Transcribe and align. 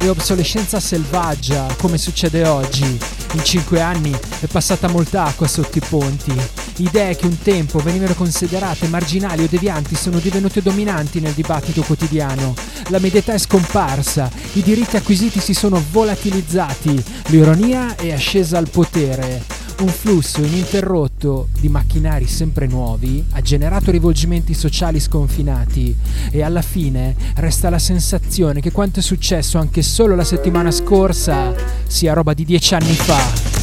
e 0.00 0.08
obsolescenza 0.08 0.80
selvaggia, 0.80 1.66
come 1.78 1.98
succede 1.98 2.46
oggi. 2.46 2.98
In 3.32 3.44
cinque 3.44 3.80
anni 3.80 4.10
è 4.10 4.46
passata 4.46 4.88
molta 4.88 5.24
acqua 5.24 5.46
sotto 5.46 5.76
i 5.76 5.82
ponti. 5.86 6.34
Idee 6.76 7.14
che 7.14 7.26
un 7.26 7.38
tempo 7.38 7.78
venivano 7.80 8.14
considerate 8.14 8.88
marginali 8.88 9.44
o 9.44 9.48
devianti 9.48 9.94
sono 9.94 10.18
divenute 10.18 10.62
dominanti 10.62 11.20
nel 11.20 11.34
dibattito 11.34 11.82
quotidiano. 11.82 12.54
La 12.88 12.98
medietà 12.98 13.34
è 13.34 13.38
scomparsa, 13.38 14.30
i 14.54 14.62
diritti 14.62 14.96
acquisiti 14.96 15.38
si 15.38 15.52
sono 15.52 15.82
volatilizzati, 15.90 17.04
l'ironia 17.26 17.94
è 17.94 18.10
ascesa 18.12 18.56
al 18.56 18.70
potere 18.70 19.60
un 19.80 19.88
flusso 19.88 20.42
ininterrotto 20.42 21.48
di 21.58 21.68
macchinari 21.68 22.26
sempre 22.26 22.66
nuovi 22.66 23.24
ha 23.30 23.40
generato 23.40 23.90
rivolgimenti 23.90 24.52
sociali 24.52 25.00
sconfinati 25.00 25.96
e 26.30 26.42
alla 26.42 26.62
fine 26.62 27.14
resta 27.36 27.70
la 27.70 27.78
sensazione 27.78 28.60
che 28.60 28.72
quanto 28.72 29.00
è 29.00 29.02
successo 29.02 29.58
anche 29.58 29.82
solo 29.82 30.14
la 30.14 30.24
settimana 30.24 30.70
scorsa 30.70 31.54
sia 31.86 32.12
roba 32.12 32.34
di 32.34 32.44
dieci 32.44 32.74
anni 32.74 32.94
fa. 32.94 33.59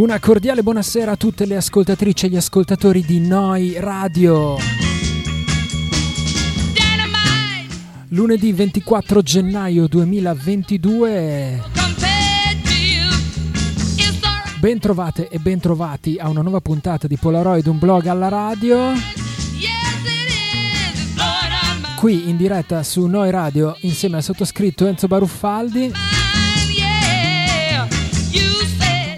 Una 0.00 0.18
cordiale 0.18 0.62
buonasera 0.62 1.12
a 1.12 1.16
tutte 1.16 1.44
le 1.44 1.56
ascoltatrici 1.56 2.24
e 2.24 2.28
gli 2.30 2.36
ascoltatori 2.36 3.04
di 3.04 3.20
Noi 3.20 3.74
Radio. 3.78 4.56
Lunedì 8.08 8.50
24 8.50 9.20
gennaio 9.20 9.86
2022. 9.86 11.62
Bentrovate 14.58 15.28
e 15.28 15.38
bentrovati 15.38 16.16
a 16.18 16.30
una 16.30 16.40
nuova 16.40 16.62
puntata 16.62 17.06
di 17.06 17.18
Polaroid, 17.18 17.66
un 17.66 17.78
blog 17.78 18.06
alla 18.06 18.28
radio. 18.28 18.94
Qui 21.96 22.30
in 22.30 22.38
diretta 22.38 22.82
su 22.82 23.04
Noi 23.04 23.30
Radio 23.30 23.76
insieme 23.80 24.16
al 24.16 24.22
sottoscritto 24.22 24.86
Enzo 24.86 25.06
Baruffaldi. 25.08 26.19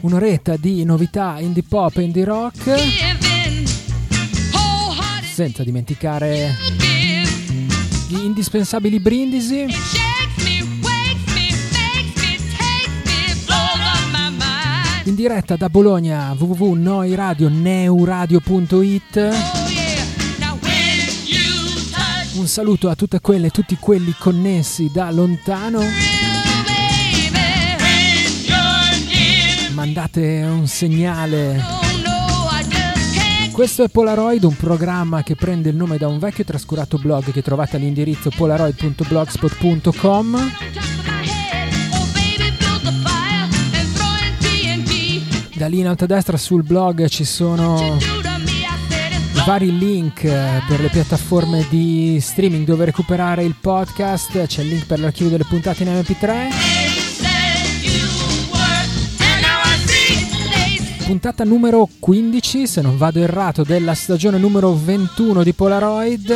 Un'oretta 0.03 0.57
di 0.57 0.85
novità 0.85 1.39
indie 1.39 1.63
pop 1.63 1.97
e 1.97 2.03
indie 2.03 2.25
rock. 2.25 2.75
Senza 5.33 5.63
dimenticare 5.63 6.57
gli 8.09 8.19
indispensabili 8.19 8.99
brindisi. 8.99 9.67
In 15.05 15.15
diretta 15.15 15.57
da 15.57 15.69
Bologna 15.69 16.35
www.noiradio.it 16.37 19.31
Un 22.35 22.49
saluto 22.49 22.89
a 22.89 22.97
tutte 22.97 23.21
quelle 23.21 23.47
e 23.47 23.51
tutti 23.51 23.77
quelli 23.79 24.13
connessi 24.19 24.91
da 24.93 25.13
lontano. 25.13 26.12
Mandate 29.85 30.45
un 30.45 30.69
segnale. 30.69 31.61
Questo 33.51 33.83
è 33.83 33.89
Polaroid, 33.89 34.45
un 34.45 34.55
programma 34.55 35.25
che 35.25 35.35
prende 35.35 35.71
il 35.71 35.75
nome 35.75 35.99
da 35.99 36.07
un 36.07 36.21
vecchio 36.21 36.45
trascurato 36.45 36.99
blog 36.99 37.33
che 37.33 37.43
trovate 37.43 37.79
all'indirizzo 37.79 38.31
polaroid.blogspot.com. 38.31 40.53
Da 45.55 45.67
lì 45.67 45.81
in 45.81 45.89
alto 45.89 46.05
a 46.05 46.07
destra 46.07 46.37
sul 46.37 46.63
blog 46.63 47.09
ci 47.09 47.25
sono 47.25 47.99
vari 49.45 49.77
link 49.77 50.21
per 50.21 50.81
le 50.81 50.91
piattaforme 50.91 51.67
di 51.69 52.21
streaming 52.21 52.65
dove 52.65 52.85
recuperare 52.85 53.43
il 53.43 53.57
podcast, 53.61 54.47
c'è 54.47 54.63
il 54.63 54.69
link 54.69 54.87
per 54.87 55.01
l'archivio 55.01 55.31
delle 55.31 55.45
puntate 55.45 55.83
in 55.83 55.89
MP3. 55.89 56.92
Puntata 61.05 61.45
numero 61.45 61.89
15, 61.99 62.67
se 62.67 62.81
non 62.81 62.97
vado 62.97 63.21
errato, 63.21 63.65
della 63.65 63.95
stagione 63.95 64.39
numero 64.39 64.75
21 64.75 65.43
di 65.43 65.53
Polaroid. 65.53 66.35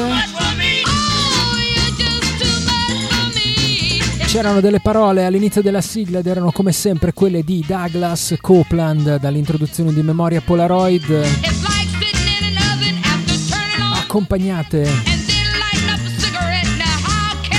C'erano 4.27 4.61
delle 4.61 4.81
parole 4.81 5.25
all'inizio 5.25 5.63
della 5.63 5.81
sigla 5.81 6.19
ed 6.19 6.27
erano 6.27 6.51
come 6.51 6.73
sempre 6.73 7.13
quelle 7.15 7.43
di 7.43 7.65
Douglas 7.67 8.35
Copeland 8.41 9.19
dall'introduzione 9.19 9.95
di 9.95 10.03
Memoria 10.03 10.43
Polaroid, 10.43 11.25
accompagnate 13.95 14.89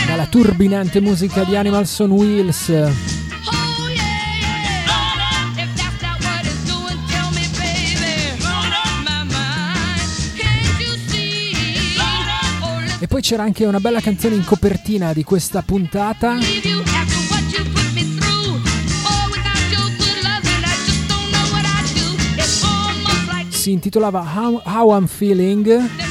dalla 0.06 0.25
turbinante 0.27 1.00
musica 1.00 1.44
di 1.44 1.56
Animals 1.56 1.98
on 2.00 2.12
Wheels. 2.12 3.16
E 12.99 13.07
poi 13.07 13.21
c'era 13.21 13.44
anche 13.44 13.65
una 13.65 13.79
bella 13.79 13.99
canzone 13.99 14.35
in 14.35 14.44
copertina 14.44 15.13
di 15.13 15.23
questa 15.23 15.61
puntata. 15.61 16.38
Si 23.49 23.71
intitolava 23.71 24.21
How, 24.35 24.61
How 24.63 24.97
I'm 24.97 25.07
Feeling 25.07 26.05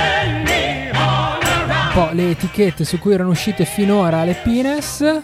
po' 1.94 2.10
le 2.14 2.32
etichette 2.32 2.84
su 2.84 3.00
cui 3.00 3.14
erano 3.14 3.30
uscite 3.30 3.66
finora 3.66 4.24
le 4.24 4.34
Pines. 4.44 5.22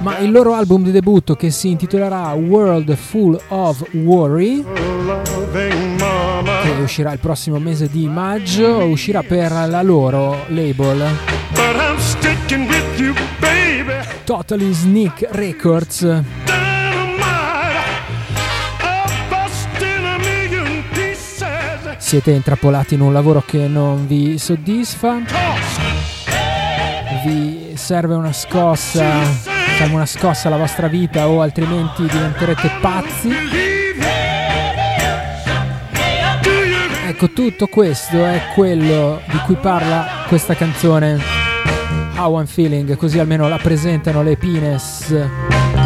Ma 0.00 0.18
il 0.18 0.32
loro 0.32 0.54
album 0.54 0.82
di 0.82 0.90
debutto 0.90 1.36
che 1.36 1.50
si 1.50 1.70
intitolerà 1.70 2.32
World 2.32 2.96
Full 2.96 3.40
of 3.48 3.86
Worry 3.92 4.64
che 6.62 6.70
uscirà 6.80 7.12
il 7.12 7.20
prossimo 7.20 7.58
mese 7.58 7.88
di 7.88 8.08
maggio, 8.08 8.78
uscirà 8.84 9.22
per 9.22 9.52
la 9.52 9.82
loro 9.82 10.44
label. 10.48 11.08
Totally 14.24 14.72
Sneak 14.72 15.28
Records. 15.30 16.22
Siete 21.98 22.30
intrappolati 22.32 22.94
in 22.94 23.00
un 23.00 23.12
lavoro 23.12 23.42
che 23.46 23.68
non 23.68 24.06
vi 24.06 24.36
soddisfa? 24.36 25.51
Vi 27.24 27.72
serve 27.76 28.14
una 28.14 28.32
scossa, 28.32 29.22
serve 29.78 29.94
una 29.94 30.06
scossa 30.06 30.48
alla 30.48 30.56
vostra 30.56 30.88
vita 30.88 31.28
o 31.28 31.40
altrimenti 31.40 32.02
diventerete 32.02 32.70
pazzi? 32.80 33.30
Ecco, 37.06 37.30
tutto 37.30 37.68
questo 37.68 38.24
è 38.24 38.42
quello 38.54 39.20
di 39.26 39.38
cui 39.46 39.54
parla 39.54 40.24
questa 40.26 40.54
canzone 40.54 41.20
How 42.16 42.38
I'm 42.38 42.46
Feeling, 42.46 42.96
così 42.96 43.20
almeno 43.20 43.48
la 43.48 43.58
presentano 43.58 44.22
le 44.22 44.36
Pines. 44.36 45.81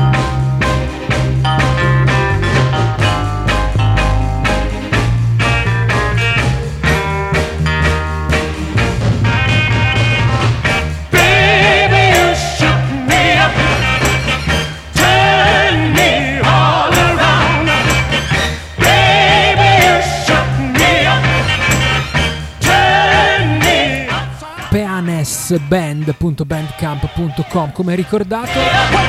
band.bandcamp.com 25.61 27.73
come 27.73 27.95
ricordato 27.95 29.07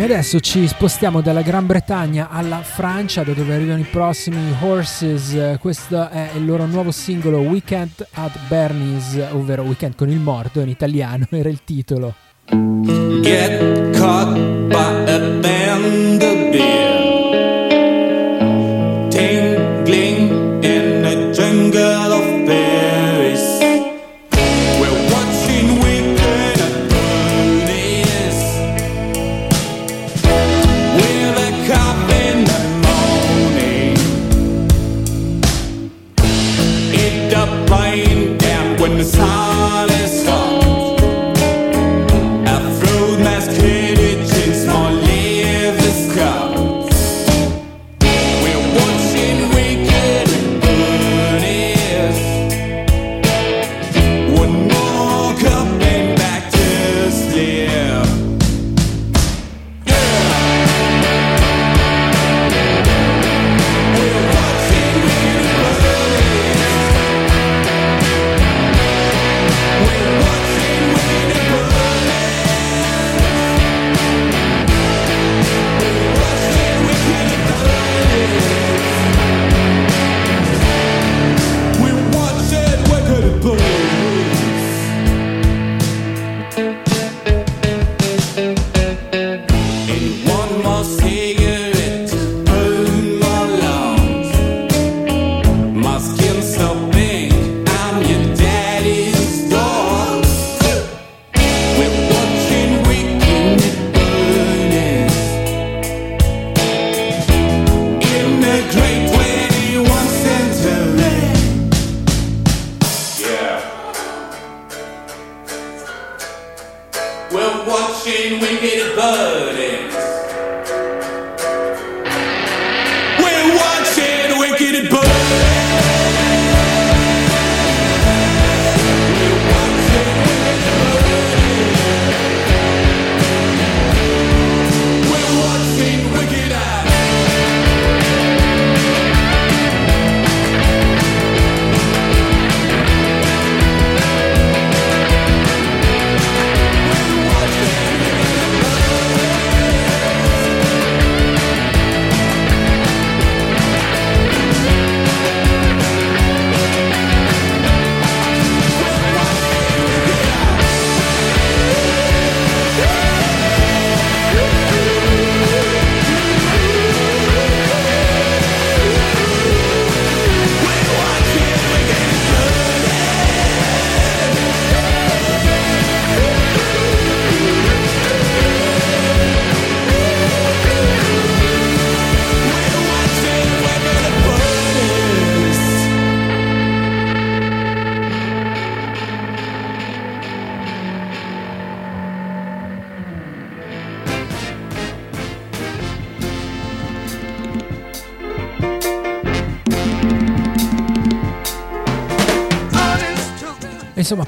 E 0.00 0.04
adesso 0.04 0.40
ci 0.40 0.66
spostiamo 0.66 1.20
dalla 1.20 1.42
Gran 1.42 1.66
Bretagna 1.66 2.30
alla 2.30 2.62
Francia, 2.62 3.22
da 3.22 3.32
dove 3.32 3.54
arrivano 3.54 3.80
i 3.80 3.86
prossimi 3.90 4.56
Horses. 4.58 5.58
Questo 5.60 6.08
è 6.08 6.30
il 6.36 6.46
loro 6.46 6.64
nuovo 6.64 6.90
singolo 6.90 7.40
Weekend 7.40 8.06
at 8.12 8.32
Bernie's, 8.48 9.22
ovvero 9.32 9.62
Weekend 9.62 9.96
con 9.96 10.08
il 10.08 10.18
morto 10.18 10.60
in 10.60 10.70
italiano, 10.70 11.26
era 11.28 11.50
il 11.50 11.62
titolo. 11.64 12.14
Get 13.20 13.98
caught 13.98 14.49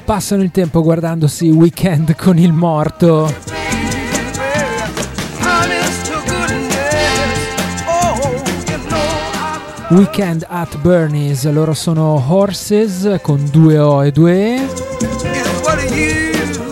passano 0.03 0.43
il 0.43 0.51
tempo 0.51 0.81
guardandosi 0.81 1.49
Weekend 1.49 2.15
con 2.15 2.37
il 2.37 2.51
morto. 2.51 3.33
Weekend 9.89 10.45
at 10.49 10.77
Bernie's, 10.79 11.49
loro 11.51 11.73
sono 11.73 12.21
Horses 12.27 13.19
con 13.21 13.47
due 13.49 13.77
O 13.77 14.03
e 14.03 14.11
due 14.11 14.55
E. 14.55 14.67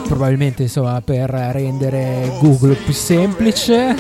Probabilmente 0.08 0.64
insomma 0.64 1.02
per 1.02 1.30
rendere 1.30 2.32
Google 2.40 2.74
più 2.76 2.94
semplice. 2.94 3.96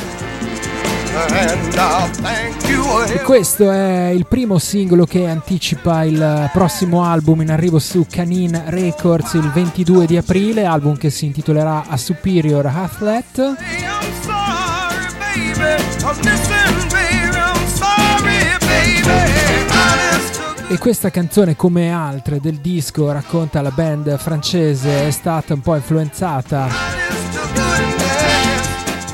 E 3.07 3.21
questo 3.21 3.69
è 3.69 4.09
il 4.09 4.25
primo 4.27 4.57
singolo 4.57 5.05
che 5.05 5.27
anticipa 5.27 6.03
il 6.03 6.49
prossimo 6.53 7.03
album 7.03 7.41
in 7.41 7.51
arrivo 7.51 7.79
su 7.79 8.05
Canine 8.09 8.63
Records 8.67 9.33
il 9.33 9.51
22 9.51 10.05
di 10.05 10.17
aprile, 10.17 10.65
album 10.65 10.97
che 10.97 11.09
si 11.09 11.25
intitolerà 11.25 11.85
A 11.87 11.97
Superior 11.97 12.65
Athlete. 12.65 13.55
E 20.69 20.77
questa 20.77 21.09
canzone, 21.09 21.57
come 21.57 21.91
altre 21.91 22.39
del 22.39 22.59
disco, 22.59 23.11
racconta 23.11 23.61
la 23.61 23.71
band 23.71 24.17
francese, 24.17 25.07
è 25.07 25.11
stata 25.11 25.53
un 25.53 25.59
po' 25.59 25.75
influenzata 25.75 26.69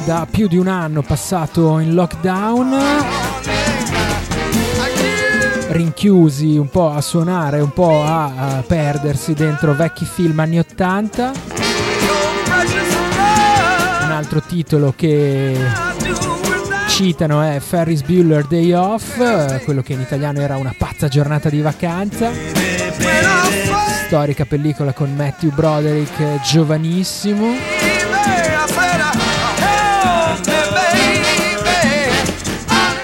da 0.05 0.25
più 0.29 0.47
di 0.47 0.57
un 0.57 0.67
anno 0.67 1.01
passato 1.01 1.79
in 1.79 1.93
lockdown, 1.93 2.77
rinchiusi 5.69 6.57
un 6.57 6.69
po' 6.69 6.91
a 6.91 7.01
suonare, 7.01 7.59
un 7.59 7.71
po' 7.71 8.03
a, 8.03 8.57
a 8.57 8.63
perdersi 8.65 9.33
dentro 9.33 9.73
vecchi 9.73 10.05
film 10.05 10.39
anni 10.39 10.59
80. 10.59 11.31
Un 14.03 14.11
altro 14.11 14.41
titolo 14.41 14.93
che 14.95 15.55
citano 16.87 17.41
è 17.41 17.59
Ferris 17.59 18.01
Bueller 18.01 18.45
Day 18.45 18.71
Off, 18.73 19.63
quello 19.63 19.81
che 19.81 19.93
in 19.93 20.01
italiano 20.01 20.39
era 20.39 20.57
una 20.57 20.73
pazza 20.75 21.07
giornata 21.07 21.49
di 21.49 21.61
vacanza. 21.61 22.31
Storica 24.07 24.45
pellicola 24.45 24.93
con 24.93 25.13
Matthew 25.13 25.51
Broderick 25.53 26.41
giovanissimo. 26.41 27.53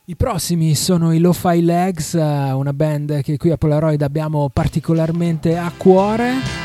I 0.03 0.15
prossimi 0.17 0.75
sono 0.75 1.13
i 1.13 1.19
Lo-Fi 1.19 1.61
Legs, 1.61 2.15
eh, 2.15 2.51
una 2.51 2.73
band 2.73 3.21
che 3.21 3.37
qui 3.37 3.49
a 3.49 3.55
Polaroid 3.55 4.01
abbiamo 4.01 4.49
particolarmente 4.51 5.57
a 5.57 5.71
cuore. 5.77 6.60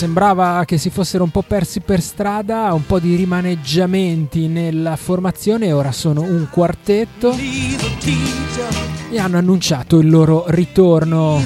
Sembrava 0.00 0.62
che 0.64 0.78
si 0.78 0.88
fossero 0.88 1.24
un 1.24 1.30
po' 1.30 1.42
persi 1.42 1.80
per 1.80 2.00
strada, 2.00 2.72
un 2.72 2.86
po' 2.86 2.98
di 2.98 3.16
rimaneggiamenti 3.16 4.48
nella 4.48 4.96
formazione, 4.96 5.72
ora 5.72 5.92
sono 5.92 6.22
un 6.22 6.48
quartetto 6.50 7.36
e 9.10 9.18
hanno 9.18 9.36
annunciato 9.36 9.98
il 9.98 10.08
loro 10.08 10.44
ritorno. 10.46 11.44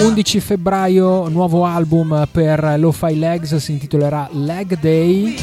11 0.00 0.40
febbraio, 0.40 1.28
nuovo 1.28 1.66
album 1.66 2.26
per 2.32 2.74
Lo-Fi 2.78 3.16
Legs, 3.16 3.54
si 3.58 3.70
intitolerà 3.70 4.28
Leg 4.32 4.76
Day. 4.80 5.36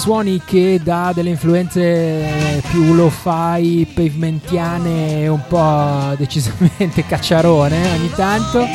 Suoni 0.00 0.40
che 0.42 0.80
dà 0.82 1.12
delle 1.14 1.28
influenze 1.28 2.62
più 2.70 2.94
lo-fi, 2.94 3.86
pavementiane, 3.92 5.28
un 5.28 5.42
po' 5.46 6.14
decisamente 6.16 7.04
cacciarone 7.04 7.92
ogni 7.98 8.10
tanto. 8.14 8.66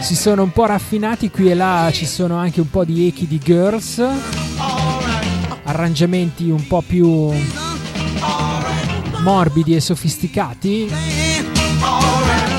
Si 0.00 0.16
sono 0.16 0.44
un 0.44 0.50
po' 0.50 0.64
raffinati 0.64 1.30
qui 1.30 1.50
e 1.50 1.54
là, 1.54 1.90
ci 1.92 2.06
sono 2.06 2.36
anche 2.36 2.62
un 2.62 2.70
po' 2.70 2.86
di 2.86 3.06
echi 3.06 3.26
di 3.26 3.38
girls, 3.38 4.02
arrangiamenti 5.64 6.48
un 6.48 6.66
po' 6.66 6.82
più 6.86 7.30
morbidi 9.18 9.76
e 9.76 9.80
sofisticati. 9.80 10.90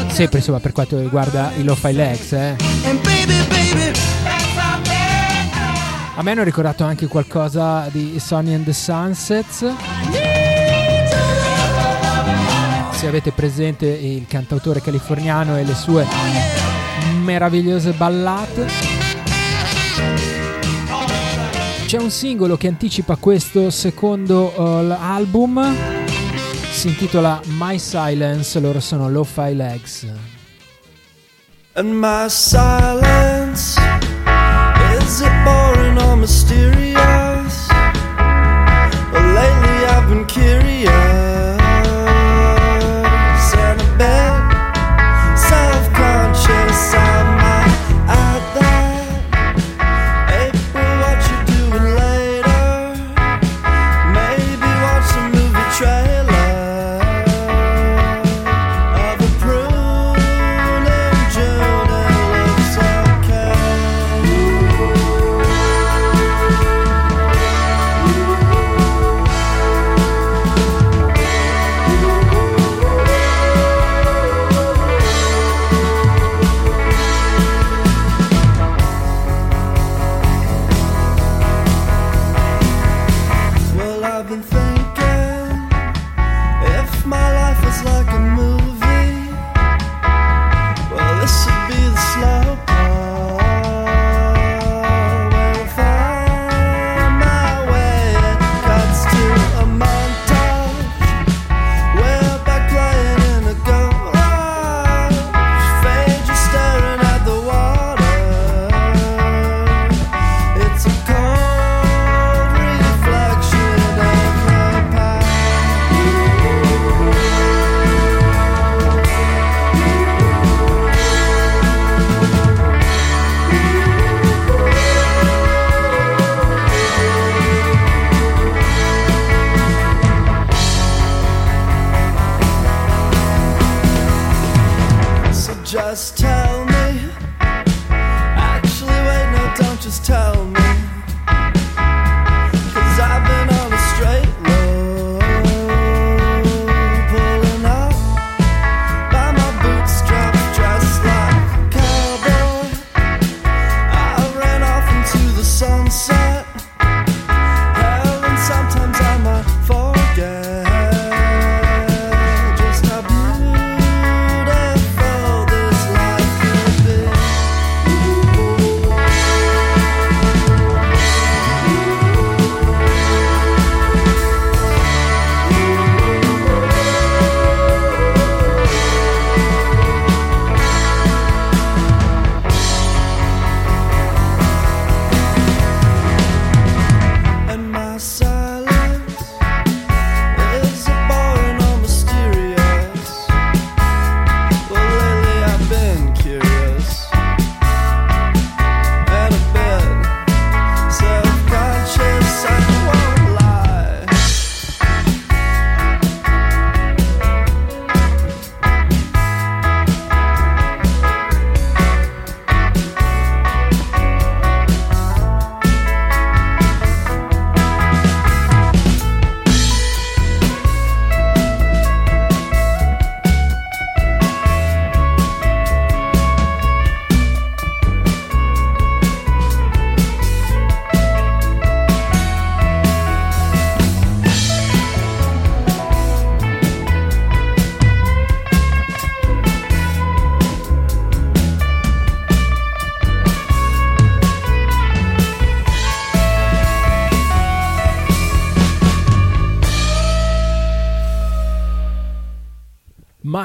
Sempre 0.07 0.37
insomma 0.37 0.59
per 0.59 0.71
quanto 0.71 0.99
riguarda 0.99 1.51
i 1.57 1.63
lo-fi 1.63 1.93
legs, 1.93 2.31
eh. 2.33 2.98
A 6.19 6.21
me 6.21 6.31
hanno 6.31 6.43
ricordato 6.43 6.83
anche 6.83 7.07
qualcosa 7.07 7.87
di 7.93 8.19
Sonny 8.19 8.53
and 8.53 8.65
the 8.65 8.73
Sunsets. 8.73 9.73
Se 12.91 13.07
avete 13.07 13.31
presente 13.31 13.85
il 13.85 14.25
cantautore 14.27 14.81
californiano 14.81 15.57
e 15.57 15.63
le 15.63 15.73
sue 15.73 16.05
meravigliose 17.23 17.91
ballate. 17.91 18.67
C'è 21.85 21.97
un 21.97 22.11
singolo 22.11 22.57
che 22.57 22.67
anticipa 22.67 23.15
questo 23.15 23.69
secondo 23.69 24.53
uh, 24.57 24.93
album. 24.99 25.73
Si 26.69 26.89
intitola 26.89 27.39
My 27.45 27.79
Silence, 27.79 28.59
loro 28.59 28.81
sono 28.81 29.09
Lo-Fi 29.09 29.55
Legs. 29.55 30.05
And 31.75 31.93
my 31.93 32.27
silence 32.27 33.98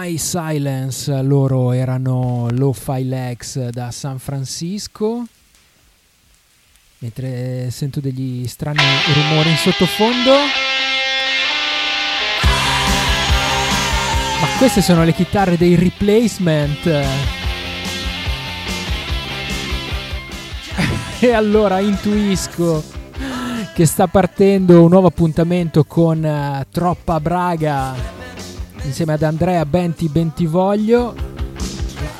My 0.04 0.18
Silence, 0.18 1.22
loro 1.22 1.72
erano 1.72 2.48
Lo-Fi 2.50 3.08
Legs 3.08 3.70
da 3.70 3.90
San 3.90 4.18
Francisco. 4.18 5.24
Mentre 6.98 7.70
sento 7.70 8.00
degli 8.00 8.46
strani 8.46 8.82
rumori 9.14 9.48
in 9.48 9.56
sottofondo. 9.56 10.32
Ma 14.40 14.46
queste 14.58 14.82
sono 14.82 15.04
le 15.04 15.14
chitarre 15.14 15.56
dei 15.56 15.74
replacement. 15.74 16.84
e 21.18 21.32
allora 21.32 21.80
intuisco 21.80 22.84
che 23.72 23.86
sta 23.86 24.06
partendo 24.06 24.82
un 24.82 24.90
nuovo 24.90 25.06
appuntamento 25.06 25.84
con 25.84 26.22
uh, 26.22 26.62
Troppa 26.70 27.18
Braga 27.20 28.23
insieme 28.84 29.14
ad 29.14 29.22
Andrea 29.22 29.64
Benti 29.64 30.08
Bentivoglio, 30.08 31.14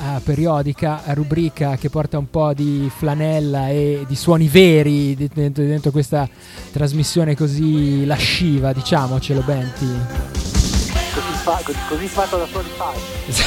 la 0.00 0.20
periodica 0.22 1.02
rubrica 1.08 1.76
che 1.76 1.90
porta 1.90 2.18
un 2.18 2.28
po' 2.28 2.52
di 2.52 2.90
flanella 2.94 3.68
e 3.68 4.04
di 4.06 4.16
suoni 4.16 4.48
veri 4.48 5.14
dentro, 5.14 5.64
dentro 5.64 5.90
questa 5.90 6.28
trasmissione 6.72 7.34
così 7.36 8.04
lasciva, 8.04 8.72
diciamocelo 8.72 9.40
Benti. 9.42 9.86
Così, 11.14 11.32
fa, 11.42 11.60
così 11.88 12.06
fatto 12.06 12.36
da 12.38 12.46
suoni 12.46 12.68
falsi. 12.76 13.42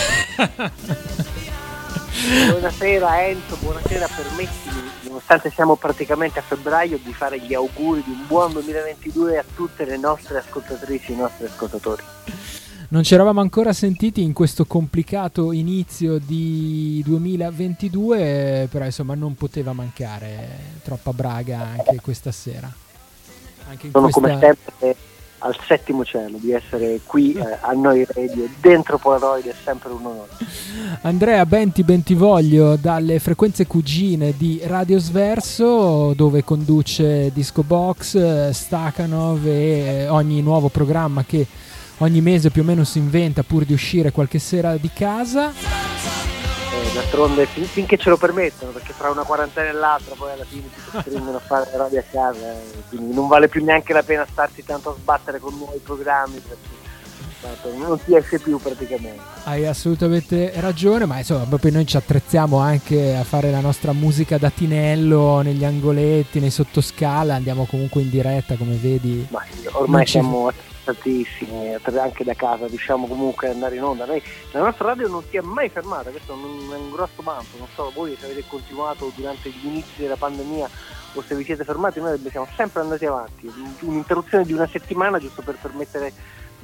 buonasera 2.49 3.27
Enzo, 3.27 3.57
buonasera, 3.59 4.07
permettimi, 4.07 4.81
nonostante 5.03 5.51
siamo 5.51 5.75
praticamente 5.75 6.39
a 6.39 6.41
febbraio, 6.41 6.99
di 7.03 7.13
fare 7.13 7.39
gli 7.39 7.53
auguri 7.53 8.03
di 8.03 8.11
un 8.11 8.25
buon 8.27 8.53
2022 8.53 9.37
a 9.37 9.43
tutte 9.55 9.85
le 9.85 9.97
nostre 9.97 10.39
ascoltatrici 10.39 11.11
e 11.11 11.13
i 11.15 11.17
nostri 11.17 11.45
ascoltatori. 11.45 12.03
Non 12.89 13.03
ci 13.03 13.15
eravamo 13.15 13.41
ancora 13.41 13.73
sentiti 13.73 14.21
in 14.21 14.31
questo 14.31 14.63
complicato 14.63 15.51
inizio 15.51 16.19
di 16.19 17.01
2022, 17.05 18.69
però 18.71 18.85
insomma 18.85 19.13
non 19.13 19.35
poteva 19.35 19.73
mancare 19.73 20.77
troppa 20.83 21.11
braga 21.11 21.59
anche 21.77 21.99
questa 22.01 22.31
sera. 22.31 22.71
Anche 23.67 23.89
Sono 23.91 24.03
questa... 24.07 24.21
come 24.21 24.39
sempre 24.39 24.95
al 25.39 25.55
settimo 25.67 26.03
cielo 26.03 26.37
di 26.39 26.51
essere 26.51 27.01
qui 27.05 27.33
eh, 27.33 27.57
a 27.59 27.71
Noi 27.73 28.05
Radio 28.07 28.47
dentro 28.59 28.97
Polaroid 28.97 29.45
è 29.45 29.53
sempre 29.63 29.91
un 29.91 30.03
onore 30.03 30.29
Andrea 31.01 31.45
Benti 31.45 31.83
Bentivoglio 31.83 32.75
dalle 32.75 33.19
frequenze 33.19 33.67
cugine 33.67 34.33
di 34.35 34.59
Radio 34.63 34.97
Sverso 34.97 36.13
dove 36.15 36.43
conduce 36.43 37.31
Disco 37.31 37.61
Box, 37.61 38.49
Stakhanov 38.49 39.45
e 39.45 39.51
eh, 39.51 40.07
ogni 40.07 40.41
nuovo 40.41 40.69
programma 40.69 41.23
che 41.23 41.45
ogni 41.97 42.21
mese 42.21 42.49
più 42.49 42.61
o 42.61 42.65
meno 42.65 42.83
si 42.83 42.97
inventa 42.97 43.43
pur 43.43 43.65
di 43.65 43.73
uscire 43.73 44.11
qualche 44.11 44.39
sera 44.39 44.77
di 44.77 44.89
casa 44.93 45.51
eh, 46.77 46.93
d'altronde 46.93 47.45
fin- 47.45 47.65
finché 47.65 47.97
ce 47.97 48.09
lo 48.09 48.17
permettono, 48.17 48.71
perché 48.71 48.93
tra 48.97 49.09
una 49.09 49.23
quarantena 49.23 49.69
e 49.69 49.73
l'altra 49.73 50.15
poi 50.15 50.31
alla 50.31 50.45
fine 50.45 50.63
ti 50.63 50.81
costringono 50.91 51.37
a 51.37 51.39
fare 51.39 51.69
radio 51.75 51.99
a 51.99 52.03
casa, 52.09 52.51
eh, 52.51 52.83
quindi 52.89 53.13
non 53.13 53.27
vale 53.27 53.47
più 53.47 53.63
neanche 53.63 53.93
la 53.93 54.03
pena 54.03 54.25
starsi 54.29 54.63
tanto 54.63 54.89
a 54.91 54.95
sbattere 54.99 55.39
con 55.39 55.55
nuovi 55.55 55.79
programmi. 55.79 56.39
Perché 56.39 56.75
non 57.77 57.99
si 58.03 58.15
esce 58.15 58.39
più 58.39 58.57
praticamente. 58.57 59.21
Hai 59.43 59.65
assolutamente 59.65 60.51
ragione, 60.55 61.05
ma 61.05 61.19
insomma, 61.19 61.45
proprio 61.45 61.71
noi 61.71 61.85
ci 61.85 61.95
attrezziamo 61.95 62.57
anche 62.57 63.15
a 63.15 63.23
fare 63.23 63.51
la 63.51 63.59
nostra 63.59 63.93
musica 63.93 64.37
da 64.37 64.49
tinello 64.49 65.41
negli 65.41 65.63
angoletti, 65.63 66.39
nei 66.39 66.49
sottoscala, 66.49 67.35
andiamo 67.35 67.65
comunque 67.65 68.01
in 68.01 68.09
diretta 68.09 68.55
come 68.55 68.75
vedi. 68.75 69.25
Ma 69.29 69.43
ormai 69.73 70.05
siamo 70.05 70.51
tantissimi, 70.93 71.73
anche 71.73 72.23
da 72.23 72.33
casa 72.33 72.67
riusciamo 72.67 73.07
comunque 73.07 73.47
ad 73.47 73.53
andare 73.55 73.75
in 73.75 73.83
onda. 73.83 74.05
Noi, 74.05 74.21
la 74.51 74.61
nostra 74.61 74.87
radio 74.87 75.07
non 75.07 75.23
si 75.29 75.37
è 75.37 75.41
mai 75.41 75.69
fermata, 75.69 76.09
questo 76.09 76.33
è 76.33 76.35
un, 76.35 76.69
un 76.69 76.91
grosso 76.91 77.21
vanto, 77.21 77.57
non 77.57 77.67
so 77.73 77.91
voi 77.93 78.15
se 78.17 78.25
avete 78.25 78.43
continuato 78.47 79.11
durante 79.15 79.49
gli 79.49 79.65
inizi 79.65 80.01
della 80.01 80.15
pandemia 80.15 80.69
o 81.13 81.23
se 81.23 81.35
vi 81.35 81.43
siete 81.43 81.63
fermati, 81.63 81.99
noi 81.99 82.19
siamo 82.29 82.47
sempre 82.55 82.81
andati 82.81 83.05
avanti, 83.05 83.51
un'interruzione 83.81 84.45
di 84.45 84.53
una 84.53 84.67
settimana 84.67 85.19
giusto 85.19 85.41
per 85.41 85.57
permettere 85.61 86.13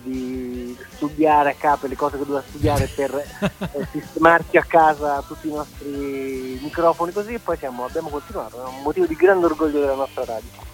di 0.03 0.77
studiare 0.95 1.51
a 1.51 1.55
capo 1.57 1.87
le 1.87 1.95
cose 1.95 2.17
che 2.17 2.25
doveva 2.25 2.43
studiare 2.45 2.89
per 2.93 3.15
eh, 3.71 3.87
sistemarci 3.91 4.57
a 4.57 4.63
casa 4.63 5.23
tutti 5.25 5.47
i 5.47 5.53
nostri 5.53 6.59
microfoni 6.61 7.11
così 7.11 7.35
e 7.35 7.39
poi 7.39 7.57
siamo, 7.57 7.85
abbiamo 7.85 8.09
continuato, 8.09 8.63
è 8.63 8.67
un 8.67 8.81
motivo 8.83 9.05
di 9.05 9.15
grande 9.15 9.45
orgoglio 9.45 9.79
della 9.79 9.95
nostra 9.95 10.25
radio. 10.25 10.72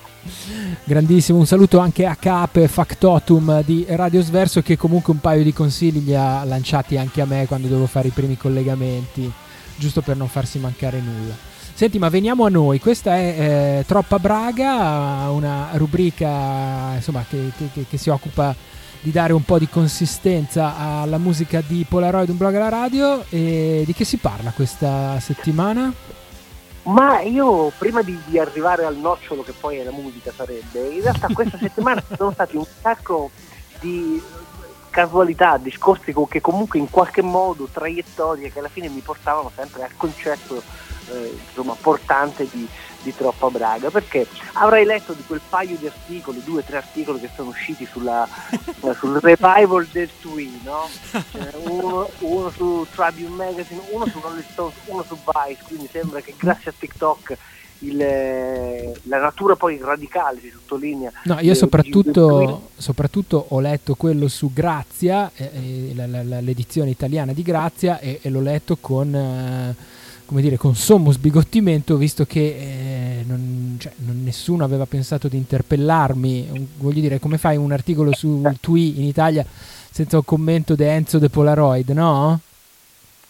Grandissimo, 0.83 1.37
un 1.37 1.45
saluto 1.45 1.79
anche 1.79 2.05
a 2.05 2.15
Cape 2.15 2.67
Factotum 2.67 3.63
di 3.63 3.85
Radio 3.89 4.21
Sverso 4.21 4.61
che 4.61 4.77
comunque 4.77 5.13
un 5.13 5.19
paio 5.19 5.43
di 5.43 5.53
consigli 5.53 6.03
li 6.03 6.15
ha 6.15 6.43
lanciati 6.43 6.97
anche 6.97 7.21
a 7.21 7.25
me 7.25 7.45
quando 7.47 7.67
devo 7.67 7.85
fare 7.85 8.07
i 8.07 8.11
primi 8.11 8.37
collegamenti, 8.37 9.31
giusto 9.75 10.01
per 10.01 10.17
non 10.17 10.27
farsi 10.27 10.59
mancare 10.59 10.99
nulla. 10.99 11.35
Senti, 11.73 11.97
ma 11.97 12.09
veniamo 12.09 12.45
a 12.45 12.49
noi, 12.49 12.79
questa 12.79 13.15
è 13.15 13.35
eh, 13.79 13.85
Troppa 13.87 14.19
Braga, 14.19 15.29
una 15.29 15.69
rubrica 15.73 16.93
insomma, 16.95 17.23
che, 17.29 17.51
che, 17.73 17.85
che, 17.87 17.97
si 17.97 18.09
occupa 18.09 18.53
di 19.01 19.11
dare 19.11 19.31
un 19.31 19.43
po' 19.43 19.57
di 19.57 19.69
consistenza 19.69 20.75
alla 20.75 21.17
musica 21.17 21.63
di 21.65 21.85
Polaroid, 21.87 22.29
un 22.29 22.37
blog 22.37 22.55
alla 22.55 22.67
radio. 22.67 23.23
E 23.29 23.83
di 23.85 23.93
che 23.93 24.03
si 24.03 24.17
parla 24.17 24.51
questa 24.51 25.19
settimana? 25.21 25.93
Ma 26.89 27.21
io 27.21 27.71
prima 27.77 28.01
di, 28.01 28.17
di, 28.25 28.39
arrivare 28.39 28.83
al 28.83 28.95
nocciolo 28.95 29.43
che 29.43 29.51
poi 29.51 29.77
è 29.77 29.83
la 29.83 29.91
musica 29.91 30.31
sarebbe, 30.31 30.79
in 30.87 31.01
realtà 31.01 31.27
questa 31.31 31.57
settimana 31.61 32.01
ci 32.01 32.15
sono 32.15 32.31
stati 32.31 32.55
un 32.55 32.65
sacco 32.81 33.29
di 33.79 34.19
casualità, 34.89 35.57
discorsi 35.57 36.13
che 36.27 36.41
comunque 36.41 36.79
in 36.79 36.89
qualche 36.89 37.21
modo, 37.21 37.69
traiettorie 37.71 38.51
che 38.51 38.57
alla 38.57 38.69
fine 38.69 38.89
mi 38.89 39.01
portavano 39.01 39.51
sempre 39.55 39.83
al 39.83 39.95
concetto 39.95 40.63
eh, 41.11 41.37
insomma, 41.47 41.75
portante 41.79 42.47
di, 42.49 42.67
di 43.01 43.15
Troppa 43.15 43.49
Braga, 43.49 43.89
perché 43.89 44.27
avrai 44.53 44.85
letto 44.85 45.13
di 45.13 45.23
quel 45.25 45.41
paio 45.47 45.77
di 45.77 45.87
articoli, 45.87 46.41
due 46.43 46.59
o 46.59 46.63
tre 46.63 46.77
articoli 46.77 47.19
che 47.19 47.29
sono 47.35 47.49
usciti 47.49 47.85
sulla, 47.85 48.27
sul 48.97 49.19
revival 49.21 49.87
del 49.91 50.09
Twee, 50.19 50.59
no? 50.63 50.89
Cioè, 51.09 51.51
uno, 51.65 52.09
uno, 52.19 52.49
su 52.49 52.85
Tribune 52.93 53.35
Magazine, 53.35 53.81
uno 53.91 54.05
su 54.07 54.19
Rolling 54.19 54.45
Stones, 54.51 54.75
uno 54.85 55.03
su 55.03 55.15
Vice, 55.15 55.63
quindi 55.67 55.87
sembra 55.91 56.21
che 56.21 56.33
grazie 56.37 56.71
a 56.71 56.73
TikTok 56.77 57.37
il, 57.79 57.97
la 57.97 59.19
natura 59.19 59.55
poi 59.55 59.77
radicale 59.81 60.39
si 60.39 60.49
sottolinea. 60.49 61.11
No, 61.23 61.39
io 61.39 61.53
soprattutto, 61.53 62.69
soprattutto 62.75 63.45
ho 63.49 63.59
letto 63.59 63.95
quello 63.95 64.27
su 64.27 64.51
Grazia, 64.51 65.31
eh, 65.35 65.91
la, 65.95 66.05
la, 66.07 66.23
la, 66.23 66.41
l'edizione 66.41 66.89
italiana 66.89 67.33
di 67.33 67.41
Grazia, 67.41 67.99
e, 67.99 68.19
e 68.21 68.29
l'ho 68.29 68.41
letto 68.41 68.77
con... 68.79 69.15
Eh, 69.15 69.97
come 70.29 70.41
dire, 70.41 70.57
con 70.57 70.75
sommo 70.75 71.11
sbigottimento, 71.11 71.97
visto 71.97 72.23
che 72.23 72.39
eh, 72.39 73.23
non, 73.25 73.77
cioè, 73.79 73.91
non 73.95 74.21
nessuno 74.23 74.63
aveva 74.63 74.85
pensato 74.85 75.27
di 75.27 75.37
interpellarmi. 75.37 76.69
Voglio 76.77 77.01
dire, 77.01 77.17
come 77.17 77.39
fai 77.39 77.57
un 77.57 77.71
articolo 77.71 78.13
sul 78.13 78.55
TWI 78.61 78.99
in 78.99 79.05
Italia 79.05 79.43
senza 79.89 80.17
un 80.17 80.25
commento 80.25 80.75
di 80.75 80.83
Enzo 80.83 81.17
De 81.17 81.29
Polaroid, 81.29 81.89
no? 81.89 82.39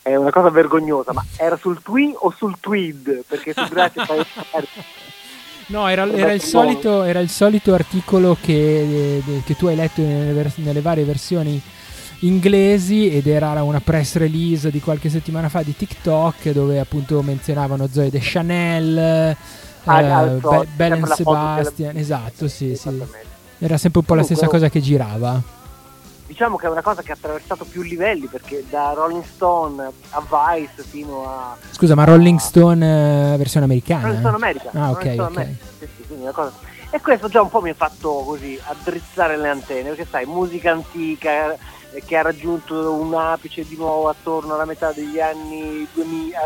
È 0.02 0.14
una 0.14 0.30
cosa 0.30 0.50
vergognosa, 0.50 1.14
ma 1.14 1.24
era 1.38 1.56
sul 1.56 1.82
TWI 1.82 2.16
o 2.18 2.34
sul 2.36 2.58
Tweed? 2.60 3.24
Perché 3.26 3.54
Grazia 3.70 4.04
fai 4.04 4.20
No, 5.68 5.88
era, 5.88 6.06
era, 6.12 6.34
il 6.34 6.42
solito, 6.42 7.04
era, 7.04 7.22
il 7.22 7.30
solito, 7.30 7.74
articolo 7.74 8.36
che, 8.42 9.22
eh, 9.26 9.44
che 9.46 9.56
tu 9.56 9.68
hai 9.68 9.78
letto 9.78 10.02
nelle, 10.02 10.52
nelle 10.56 10.82
varie 10.82 11.06
versioni 11.06 11.62
inglesi 12.20 13.10
ed 13.10 13.28
era 13.28 13.62
una 13.64 13.80
press 13.80 14.16
release 14.16 14.72
di 14.72 14.80
qualche 14.80 15.10
settimana 15.10 15.50
fa 15.50 15.62
di 15.62 15.76
TikTok 15.76 16.50
dove 16.50 16.80
appunto 16.80 17.22
menzionavano 17.22 17.88
Zoe 17.88 18.10
de 18.10 18.20
Chanel, 18.22 19.36
ah, 19.86 20.02
eh, 20.02 20.40
Be- 20.40 20.68
Belen 20.76 21.06
Sebastian, 21.06 21.98
esatto, 21.98 22.48
sì, 22.48 22.76
sì. 22.76 23.04
Era 23.60 23.78
sempre 23.78 24.00
un 24.00 24.06
po' 24.06 24.16
la 24.16 24.24
stessa 24.24 24.48
cosa 24.48 24.70
che 24.70 24.80
girava. 24.82 25.58
Diciamo 26.28 26.58
che 26.58 26.68
è 26.68 26.70
una 26.70 26.84
cosa 26.84 27.02
che 27.02 27.12
ha 27.12 27.16
attraversato 27.16 27.66
più 27.66 27.82
livelli 27.82 28.28
perché 28.28 28.64
da 28.70 28.94
Rolling 28.94 29.24
Stone 29.24 29.90
a 30.12 30.22
Vice 30.22 30.84
fino 30.88 31.28
a... 31.28 31.58
Scusa, 31.72 31.96
ma 31.96 32.04
Rolling 32.04 32.38
Stone 32.38 33.34
eh, 33.34 33.38
versione 33.38 33.66
americana? 33.66 34.04
Rolling 34.04 34.20
Stone 34.20 34.36
America. 34.36 34.70
Ah, 34.74 34.92
ok, 34.92 34.98
ok. 34.98 35.20
America. 35.20 35.66
Sì, 35.80 35.88
sì, 36.08 36.16
cosa... 36.32 36.54
E 36.92 37.02
questo 37.02 37.28
già 37.30 37.42
un 37.42 37.50
po' 37.50 37.62
mi 37.62 37.70
ha 37.70 37.76
fatto 37.76 38.24
così, 38.26 38.60
addrizzare 38.64 39.38
le 39.38 39.50
antenne, 39.50 39.90
perché 39.90 40.08
sai, 40.10 40.26
musica 40.26 40.72
antica, 40.72 41.56
che 42.06 42.18
ha 42.18 42.22
raggiunto 42.22 42.94
un 42.94 43.14
apice 43.14 43.66
di 43.68 43.76
nuovo 43.76 44.10
attorno 44.10 44.54
alla 44.54 44.66
metà 44.66 44.92
degli 44.92 45.20
anni 45.20 45.88
2000, 45.94 46.38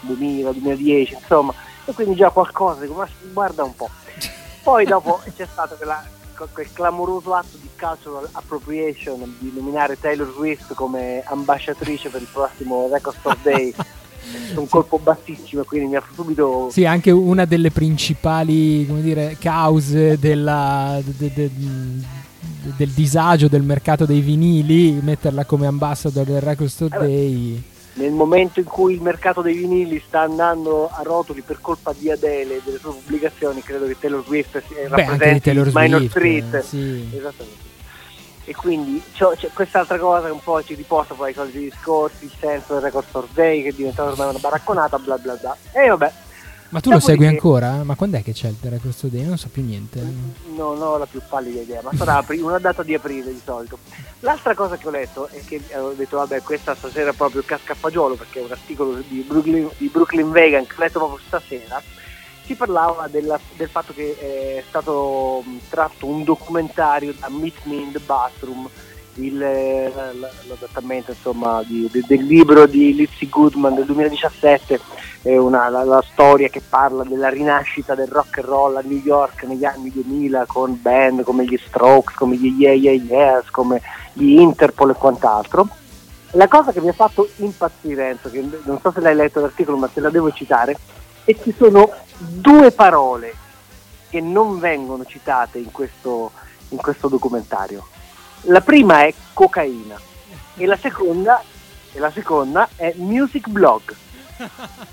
2000 0.00 0.50
2010, 0.52 1.14
insomma, 1.14 1.52
e 1.84 1.92
quindi 1.92 2.14
già 2.14 2.30
qualcosa, 2.30 2.80
dico, 2.82 2.94
ma 2.94 3.08
guarda 3.32 3.64
un 3.64 3.74
po'. 3.74 3.90
Poi 4.62 4.84
dopo 4.84 5.20
c'è 5.36 5.46
stato 5.50 5.74
quella, 5.74 6.02
quel 6.52 6.72
clamoroso 6.72 7.34
atto 7.34 7.56
di 7.60 7.68
cultural 7.76 8.28
appropriation 8.32 9.36
di 9.38 9.52
nominare 9.54 9.98
Taylor 9.98 10.30
Swift 10.32 10.74
come 10.74 11.22
ambasciatrice 11.24 12.08
per 12.08 12.22
il 12.22 12.28
prossimo 12.32 12.88
Record 12.90 13.16
Store 13.18 13.38
Day. 13.42 13.74
un 14.56 14.66
colpo 14.68 14.98
bassissimo 14.98 15.64
quindi 15.64 15.88
mi 15.88 15.96
ha 15.96 16.02
subito 16.14 16.70
sì 16.70 16.86
anche 16.86 17.10
una 17.10 17.44
delle 17.44 17.70
principali 17.70 18.86
come 18.86 19.02
dire 19.02 19.36
cause 19.38 20.18
della 20.18 20.98
de, 21.04 21.12
de, 21.18 21.30
de, 21.34 21.50
del 22.76 22.90
disagio 22.90 23.48
del 23.48 23.62
mercato 23.62 24.04
dei 24.06 24.20
vinili, 24.20 24.98
metterla 25.02 25.44
come 25.44 25.66
ambassador 25.66 26.24
del 26.24 26.40
Record 26.40 26.68
Store 26.68 26.96
Eh. 26.96 26.98
Day. 27.00 27.62
Nel 27.96 28.10
momento 28.10 28.58
in 28.58 28.66
cui 28.66 28.94
il 28.94 29.00
mercato 29.00 29.40
dei 29.40 29.54
vinili 29.54 30.02
sta 30.04 30.22
andando 30.22 30.88
a 30.92 31.02
rotoli 31.04 31.42
per 31.42 31.58
colpa 31.60 31.94
di 31.96 32.10
Adele 32.10 32.56
e 32.56 32.60
delle 32.64 32.78
sue 32.78 32.90
pubblicazioni, 32.90 33.62
credo 33.62 33.86
che 33.86 33.96
Taylor 34.00 34.24
Swift 34.24 34.60
Beh, 34.68 34.88
rappresenti 34.88 35.40
Taylor 35.40 35.70
Minor. 35.72 36.04
Street. 36.08 36.54
eh, 36.54 36.62
sì. 36.62 37.08
Esattamente. 37.14 37.62
E 38.46 38.52
quindi 38.54 39.00
c'è 39.14 39.24
quest'altra 39.54 39.96
cosa 39.98 40.26
che 40.26 40.32
un 40.32 40.42
po' 40.42 40.62
ci 40.62 40.74
riporta 40.74 41.14
poi 41.14 41.28
ai 41.28 41.34
soliti 41.34 41.60
discorsi, 41.60 42.24
il 42.24 42.32
senso 42.38 42.74
del 42.74 42.82
record 42.82 43.06
survey 43.10 43.62
che 43.62 43.68
è 43.68 43.72
diventato 43.72 44.10
ormai 44.10 44.28
una 44.28 44.38
baracconata, 44.38 44.98
bla 44.98 45.16
bla 45.16 45.34
bla. 45.40 45.56
E 45.72 45.88
vabbè, 45.88 46.12
Ma 46.74 46.80
tu 46.80 46.90
lo 46.90 46.96
Dopodiché- 46.98 47.22
segui 47.22 47.26
ancora? 47.36 47.84
Ma 47.84 47.94
quando 47.94 48.16
è 48.16 48.22
che 48.24 48.32
c'è 48.32 48.48
il 48.48 48.56
Store 48.90 49.08
Day? 49.16 49.24
Non 49.24 49.38
so 49.38 49.46
più 49.48 49.62
niente. 49.64 50.02
non 50.56 50.82
ho 50.82 50.96
la 50.98 51.06
più 51.06 51.20
pallida 51.28 51.60
idea, 51.60 51.80
ma 51.84 51.92
sarà 51.94 52.16
apri- 52.16 52.40
una 52.40 52.58
data 52.58 52.82
di 52.82 52.92
aprile 52.94 53.32
di 53.32 53.40
solito. 53.44 53.78
L'altra 54.20 54.56
cosa 54.56 54.76
che 54.76 54.88
ho 54.88 54.90
letto 54.90 55.28
è 55.28 55.40
che 55.44 55.60
eh, 55.68 55.78
ho 55.78 55.92
detto 55.92 56.16
vabbè 56.16 56.42
questa 56.42 56.74
stasera 56.74 57.12
proprio 57.12 57.44
casca 57.46 57.74
fagiolo 57.74 58.16
perché 58.16 58.40
è 58.40 58.42
un 58.42 58.50
articolo 58.50 58.94
di 59.06 59.20
Brooklyn, 59.20 59.68
di 59.78 59.86
Brooklyn 59.86 60.32
Vegan 60.32 60.66
che 60.66 60.74
ho 60.76 60.80
letto 60.80 60.98
proprio 60.98 61.20
stasera 61.24 61.80
si 62.44 62.56
parlava 62.56 63.06
della- 63.06 63.38
del 63.56 63.68
fatto 63.68 63.92
che 63.94 64.18
è 64.58 64.64
stato 64.68 65.44
tratto 65.68 66.06
un 66.06 66.24
documentario 66.24 67.14
da 67.16 67.28
Meet 67.28 67.54
Me 67.66 67.74
in 67.76 67.92
the 67.92 68.00
Bathroom 68.04 68.68
il, 69.16 69.40
eh, 69.40 69.92
l'adattamento 70.46 71.12
insomma 71.12 71.62
di- 71.64 71.88
de- 71.90 72.04
del 72.06 72.24
libro 72.24 72.66
di 72.66 72.94
Lizzie 72.94 73.28
Goodman 73.28 73.74
del 73.74 73.84
2017 73.84 74.80
è 75.22 75.36
una, 75.36 75.68
la, 75.68 75.84
la 75.84 76.04
storia 76.10 76.48
che 76.48 76.60
parla 76.60 77.04
della 77.04 77.28
rinascita 77.28 77.94
del 77.94 78.08
rock 78.08 78.38
and 78.38 78.46
roll 78.46 78.76
a 78.76 78.82
New 78.84 79.00
York 79.02 79.44
negli 79.44 79.64
anni 79.64 79.90
2000 79.90 80.44
con 80.46 80.78
band 80.80 81.22
come 81.22 81.44
gli 81.44 81.56
Strokes, 81.56 82.14
come 82.14 82.36
gli 82.36 82.54
Yeah 82.58 82.74
Yeah 82.74 83.02
Yeahs, 83.02 83.50
come 83.50 83.80
gli 84.12 84.38
Interpol 84.38 84.90
e 84.90 84.94
quant'altro. 84.94 85.68
La 86.32 86.48
cosa 86.48 86.72
che 86.72 86.80
mi 86.80 86.88
ha 86.88 86.92
fatto 86.92 87.28
impazzire, 87.36 88.10
Enzo, 88.10 88.28
che 88.28 88.44
non 88.64 88.80
so 88.80 88.90
se 88.90 89.00
l'hai 89.00 89.14
letto 89.14 89.40
l'articolo 89.40 89.76
ma 89.76 89.86
te 89.86 90.00
la 90.00 90.10
devo 90.10 90.32
citare, 90.32 90.76
è 91.24 91.32
che 91.32 91.40
ci 91.42 91.54
sono 91.56 91.90
due 92.18 92.72
parole 92.72 93.32
che 94.10 94.20
non 94.20 94.58
vengono 94.58 95.04
citate 95.04 95.58
in 95.58 95.70
questo, 95.70 96.32
in 96.70 96.78
questo 96.78 97.08
documentario. 97.08 97.86
La 98.46 98.60
prima 98.60 99.04
è 99.06 99.14
cocaina 99.32 99.98
e 100.56 100.66
la 100.66 100.76
seconda, 100.76 101.42
e 101.92 101.98
la 101.98 102.10
seconda 102.10 102.68
è 102.76 102.92
music 102.96 103.48
blog. 103.48 103.94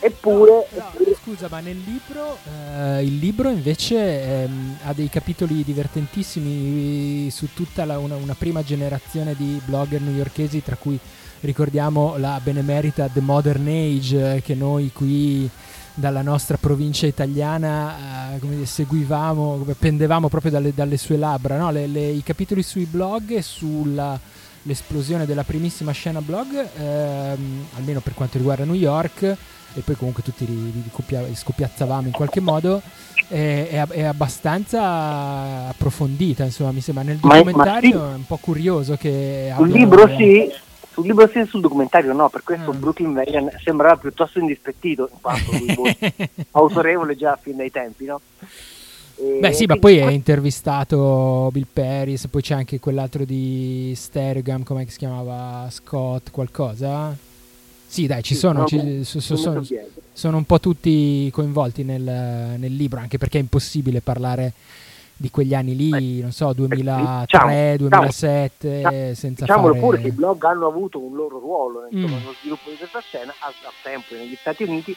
Eppure, 0.00 0.68
No, 0.70 0.78
eppure- 0.78 1.16
scusa, 1.20 1.48
ma 1.50 1.58
nel 1.58 1.76
libro, 1.84 2.38
eh, 2.44 3.02
il 3.02 3.16
libro 3.18 3.48
invece 3.48 4.42
ehm, 4.44 4.76
ha 4.84 4.92
dei 4.92 5.08
capitoli 5.08 5.64
divertentissimi 5.64 7.28
su 7.32 7.48
tutta 7.52 7.84
la- 7.84 7.98
una, 7.98 8.14
una 8.14 8.36
prima 8.38 8.62
generazione 8.62 9.34
di 9.36 9.60
blogger 9.64 10.00
newyorkesi, 10.00 10.62
tra 10.62 10.76
cui 10.76 10.96
ricordiamo 11.40 12.16
la 12.16 12.38
benemerita 12.40 13.08
The 13.12 13.20
Modern 13.20 13.66
Age, 13.66 14.34
eh, 14.36 14.42
che 14.42 14.54
noi 14.54 14.92
qui 14.92 15.50
dalla 15.98 16.22
nostra 16.22 16.56
provincia 16.58 17.06
italiana 17.06 18.34
eh, 18.34 18.38
come 18.38 18.64
seguivamo, 18.64 19.66
pendevamo 19.78 20.28
proprio 20.28 20.52
dalle, 20.52 20.72
dalle 20.72 20.96
sue 20.96 21.16
labbra. 21.16 21.58
no? 21.58 21.70
Le- 21.72 21.88
le- 21.88 22.10
I 22.10 22.22
capitoli 22.22 22.62
sui 22.62 22.84
blog 22.84 23.32
e 23.32 23.42
sull'esplosione 23.42 25.26
della 25.26 25.42
primissima 25.42 25.90
scena 25.92 26.20
blog, 26.20 26.46
ehm, 26.78 27.64
almeno 27.76 28.00
per 28.00 28.14
quanto 28.14 28.38
riguarda 28.38 28.64
New 28.64 28.74
York, 28.74 29.22
e 29.74 29.80
poi 29.80 29.96
comunque 29.96 30.22
tutti 30.22 30.46
li, 30.46 30.72
li 30.72 30.88
coppia- 30.90 31.22
li 31.22 31.34
scoppiazzavamo 31.34 32.06
in 32.06 32.12
qualche 32.12 32.40
modo, 32.40 32.80
è, 33.26 33.66
è- 33.70 33.86
è 33.88 34.02
abbastanza 34.04 35.68
approfondita, 35.68 36.44
insomma, 36.44 36.70
mi 36.70 36.80
sembra. 36.80 37.02
Nel 37.04 37.18
Ma- 37.22 37.28
ma 37.28 37.42
documentario 37.42 37.90
sì. 37.90 38.12
è 38.12 38.14
un 38.14 38.26
po' 38.26 38.36
curioso 38.38 38.96
che... 38.96 39.52
abbia- 39.54 39.74
libro 39.76 40.06
sì, 40.16 40.48
sul 40.98 41.06
libro 41.06 41.28
sì 41.28 41.38
e 41.38 41.46
sul 41.46 41.60
documentario 41.60 42.12
no, 42.12 42.28
per 42.28 42.42
questo 42.42 42.70
Ah. 42.70 42.74
Brooklyn 42.74 43.12
Vegan 43.12 43.50
sembrava 43.62 43.96
piuttosto 43.96 44.38
indispettito, 44.38 45.08
in 45.12 45.20
quanto 45.20 45.50
lui 45.52 45.72
boh, 45.74 45.86
autorevole 46.52 47.16
già 47.16 47.38
fin 47.40 47.56
dai 47.56 47.70
tempi, 47.70 48.04
no? 48.06 48.20
E 49.20 49.38
Beh 49.40 49.52
sì, 49.52 49.66
ma 49.66 49.76
poi 49.76 49.96
è 49.96 50.10
intervistato 50.10 51.48
Bill 51.52 51.66
Paris, 51.72 52.26
poi 52.28 52.42
c'è 52.42 52.54
anche 52.54 52.78
quell'altro 52.78 53.24
di 53.24 53.92
Stereogam, 53.96 54.62
come 54.62 54.86
si 54.88 54.98
chiamava? 54.98 55.68
Scott 55.70 56.30
qualcosa? 56.30 57.16
Sì, 57.86 58.06
dai, 58.06 58.22
ci 58.22 58.34
Sì, 58.34 58.40
sono, 58.40 58.60
no, 58.60 58.66
ci- 58.66 59.02
so- 59.04 59.20
so- 59.20 59.36
sono, 59.36 59.64
sono 60.12 60.36
un 60.36 60.44
po' 60.44 60.60
tutti 60.60 61.30
coinvolti 61.32 61.84
nel, 61.84 62.02
nel 62.02 62.74
libro, 62.74 63.00
anche 63.00 63.18
perché 63.18 63.38
è 63.38 63.40
impossibile 63.40 64.00
parlare 64.00 64.52
di 65.20 65.30
quegli 65.30 65.52
anni 65.54 65.74
lì, 65.74 66.20
non 66.20 66.30
so, 66.32 66.52
2003, 66.52 67.24
diciamo- 67.26 67.76
2007, 67.76 68.76
diciamo- 68.76 69.14
senza 69.14 69.44
Diciamolo 69.44 69.74
fare... 69.74 69.84
pure 69.84 70.00
che 70.00 70.06
i 70.08 70.12
blog 70.12 70.44
hanno 70.44 70.66
avuto 70.68 70.98
un 71.00 71.14
loro 71.16 71.38
ruolo 71.38 71.86
insomma, 71.90 72.16
Mm. 72.16 72.18
nello 72.20 72.34
sviluppo 72.38 72.70
di 72.70 72.76
questa 72.76 73.00
scena 73.00 73.32
a, 73.40 73.48
a 73.48 73.72
tempo 73.82 74.14
negli 74.14 74.36
Stati 74.38 74.62
Uniti 74.62 74.96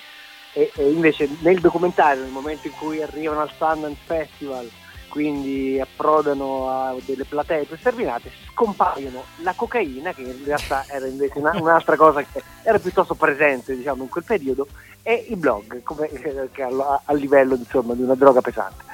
e, 0.54 0.72
e 0.76 0.92
invece 0.92 1.28
nel 1.40 1.60
documentario, 1.60 2.22
nel 2.22 2.32
momento 2.32 2.68
in 2.68 2.74
cui 2.78 3.02
arrivano 3.02 3.42
al 3.42 3.52
Sundance 3.58 4.00
Festival, 4.06 4.70
quindi 5.08 5.80
approdano 5.80 6.70
a 6.70 6.96
delle 7.04 7.26
platee 7.26 7.64
presterminate, 7.66 8.30
scompaiono 8.54 9.24
la 9.44 9.54
cocaina, 9.56 10.14
che 10.14 10.22
in 10.22 10.42
realtà 10.46 10.86
era 10.88 11.06
invece 11.08 11.40
una- 11.40 11.58
un'altra 11.60 11.96
cosa 11.96 12.22
che 12.22 12.42
era 12.64 12.78
piuttosto 12.80 13.16
presente 13.16 13.76
diciamo, 13.76 14.04
in 14.04 14.10
quel 14.10 14.24
periodo, 14.24 14.68
e 15.04 15.26
i 15.30 15.36
blog, 15.36 15.82
come, 15.84 16.08
che 16.10 16.62
a, 16.62 17.02
a 17.04 17.14
livello 17.14 17.56
insomma, 17.56 17.94
di 17.96 18.04
una 18.04 18.14
droga 18.16 18.40
pesante. 18.42 18.90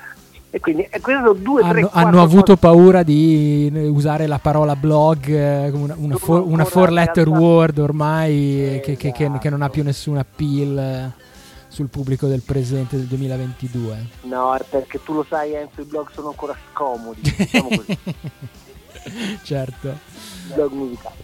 E 0.49 0.59
quindi 0.61 0.83
e 0.89 0.99
sono 1.03 1.33
due, 1.33 1.61
tre, 1.61 1.69
hanno, 1.69 1.79
quattro 1.89 2.07
hanno 2.07 2.21
avuto 2.21 2.55
cose- 2.55 2.57
paura 2.57 3.03
di 3.03 3.69
usare 3.73 4.27
la 4.27 4.39
parola 4.39 4.75
blog 4.77 5.27
eh, 5.27 5.69
una, 5.69 5.93
una, 5.97 6.15
four, 6.15 6.41
una 6.45 6.63
four 6.63 6.89
letter 6.91 7.27
word 7.27 7.77
ormai 7.79 8.75
eh, 8.75 8.79
che, 8.79 8.95
che- 8.95 9.11
che- 9.11 9.29
che 9.39 9.49
non 9.49 9.61
ha 9.61 9.65
Esatto. 9.65 9.71
più 9.71 9.83
nessun 9.83 10.17
appeal 10.17 10.77
eh, 10.77 11.11
sul 11.67 11.87
pubblico 11.89 12.27
del 12.27 12.41
presente 12.41 12.95
del 12.95 13.05
2022. 13.07 14.05
No, 14.21 14.55
è 14.55 14.63
perché 14.67 15.03
tu 15.03 15.13
lo 15.13 15.25
sai 15.27 15.53
Enzo, 15.53 15.81
i 15.81 15.83
blog 15.83 16.09
sono 16.11 16.29
ancora 16.29 16.55
scomodi, 16.71 17.19
diciamo 17.37 17.67
così, 17.67 17.97
certo. 19.43 19.97
blog 20.53 20.71
musicali. 20.71 21.15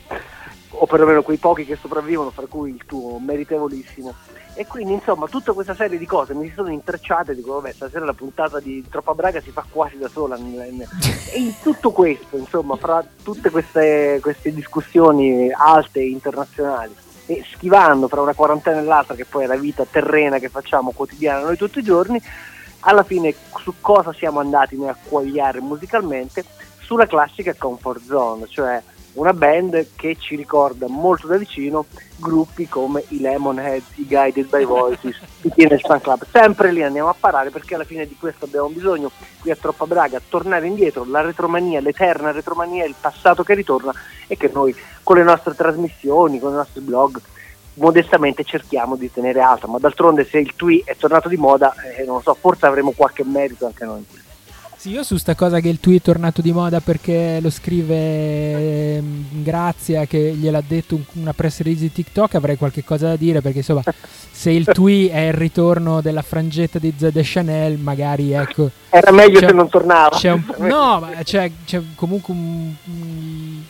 O 0.83 0.85
perlomeno 0.85 1.21
quei 1.21 1.37
pochi 1.37 1.63
che 1.63 1.77
sopravvivono, 1.77 2.29
fra 2.29 2.45
cui 2.45 2.71
il 2.71 2.83
tuo, 2.85 3.17
meritevolissimo. 3.17 4.13
E 4.53 4.67
quindi 4.67 4.91
insomma 4.91 5.27
tutta 5.27 5.53
questa 5.53 5.73
serie 5.73 5.97
di 5.97 6.05
cose 6.05 6.33
mi 6.33 6.49
si 6.49 6.53
sono 6.55 6.69
intrecciate 6.69 7.33
dico 7.33 7.53
vabbè 7.53 7.71
stasera 7.71 8.03
la 8.05 8.13
puntata 8.13 8.59
di 8.59 8.85
Troppa 8.87 9.15
Braga 9.15 9.41
si 9.41 9.49
fa 9.49 9.65
quasi 9.67 9.97
da 9.97 10.09
sola 10.09 10.35
e 10.37 11.39
in 11.39 11.53
tutto 11.63 11.89
questo 11.91 12.37
insomma 12.37 12.75
fra 12.75 13.03
tutte 13.23 13.49
queste, 13.49 14.19
queste 14.21 14.53
discussioni 14.53 15.49
alte 15.51 16.01
e 16.01 16.09
internazionali 16.09 16.93
e 17.25 17.43
schivando 17.51 18.07
fra 18.07 18.21
una 18.21 18.35
quarantena 18.35 18.79
e 18.79 18.83
l'altra 18.83 19.15
che 19.15 19.25
poi 19.25 19.45
è 19.45 19.47
la 19.47 19.55
vita 19.55 19.87
terrena 19.89 20.37
che 20.37 20.49
facciamo 20.49 20.91
quotidiana 20.91 21.45
noi 21.45 21.57
tutti 21.57 21.79
i 21.79 21.83
giorni 21.83 22.21
alla 22.81 23.03
fine 23.03 23.33
su 23.57 23.73
cosa 23.81 24.13
siamo 24.13 24.39
andati 24.39 24.77
noi 24.77 24.89
a 24.89 24.97
quagliare 25.01 25.61
musicalmente 25.61 26.45
sulla 26.79 27.07
classica 27.07 27.55
comfort 27.57 28.03
zone 28.05 28.45
cioè 28.47 28.83
una 29.13 29.33
band 29.33 29.87
che 29.95 30.15
ci 30.19 30.35
ricorda 30.35 30.87
molto 30.87 31.27
da 31.27 31.37
vicino 31.37 31.85
gruppi 32.17 32.67
come 32.67 33.03
i 33.09 33.19
Lemonheads, 33.19 33.97
i 33.97 34.07
Guided 34.07 34.47
by 34.47 34.65
Voices, 34.65 35.19
i 35.41 35.49
Teenage 35.49 35.85
Fan 35.85 36.01
Club. 36.01 36.25
Sempre 36.31 36.71
lì 36.71 36.83
andiamo 36.83 37.09
a 37.09 37.15
parare 37.17 37.49
perché 37.49 37.75
alla 37.75 37.83
fine 37.83 38.07
di 38.07 38.15
questo 38.19 38.45
abbiamo 38.45 38.69
bisogno 38.69 39.11
qui 39.41 39.51
a 39.51 39.55
Troppa 39.55 39.85
Braga, 39.85 40.21
tornare 40.27 40.67
indietro, 40.67 41.05
la 41.05 41.21
retromania, 41.21 41.79
l'eterna 41.79 42.31
retromania, 42.31 42.85
il 42.85 42.95
passato 42.99 43.43
che 43.43 43.53
ritorna 43.53 43.93
e 44.27 44.37
che 44.37 44.49
noi 44.53 44.75
con 45.03 45.17
le 45.17 45.23
nostre 45.23 45.53
trasmissioni, 45.53 46.39
con 46.39 46.53
i 46.53 46.55
nostri 46.55 46.81
blog 46.81 47.19
modestamente 47.75 48.43
cerchiamo 48.43 48.95
di 48.95 49.11
tenere 49.11 49.41
alta, 49.41 49.67
ma 49.67 49.79
d'altronde 49.79 50.25
se 50.25 50.37
il 50.37 50.53
Twi 50.55 50.83
è 50.85 50.95
tornato 50.95 51.27
di 51.27 51.37
moda, 51.37 51.73
eh, 51.97 52.03
non 52.03 52.15
lo 52.15 52.21
so, 52.21 52.35
forse 52.39 52.65
avremo 52.65 52.91
qualche 52.91 53.23
merito 53.23 53.65
anche 53.65 53.85
noi. 53.85 54.05
Sì, 54.83 54.89
io 54.89 55.03
su 55.03 55.15
sta 55.15 55.33
cosa 55.33 55.61
che 55.61 55.69
il 55.69 55.79
tweet 55.79 56.01
è 56.01 56.03
tornato 56.03 56.41
di 56.41 56.51
moda 56.51 56.81
perché 56.81 57.39
lo 57.41 57.49
scrive 57.49 58.97
ehm, 58.97 59.41
Grazia 59.41 60.05
che 60.05 60.33
gliel'ha 60.35 60.61
detto 60.67 60.95
un- 60.95 61.03
una 61.13 61.31
press 61.31 61.59
release 61.59 61.83
di 61.83 61.91
TikTok 61.93 62.35
avrei 62.35 62.57
qualche 62.57 62.83
cosa 62.83 63.07
da 63.07 63.15
dire 63.15 63.39
perché 63.39 63.59
insomma 63.59 63.81
se 64.29 64.51
il 64.51 64.65
tweet 64.65 65.11
è 65.11 65.19
il 65.27 65.33
ritorno 65.35 66.01
della 66.01 66.21
frangetta 66.21 66.79
di 66.79 66.93
Zed 66.97 67.17
Chanel 67.23 67.77
magari 67.77 68.33
ecco 68.33 68.71
Era 68.89 69.11
meglio 69.13 69.39
se 69.39 69.53
non 69.53 69.69
tornava. 69.69 70.17
un, 70.21 70.43
no 70.67 70.99
ma 70.99 71.11
c'è, 71.23 71.49
c'è 71.63 71.81
comunque 71.95 72.33
un, 72.33 72.73
un- 72.83 73.63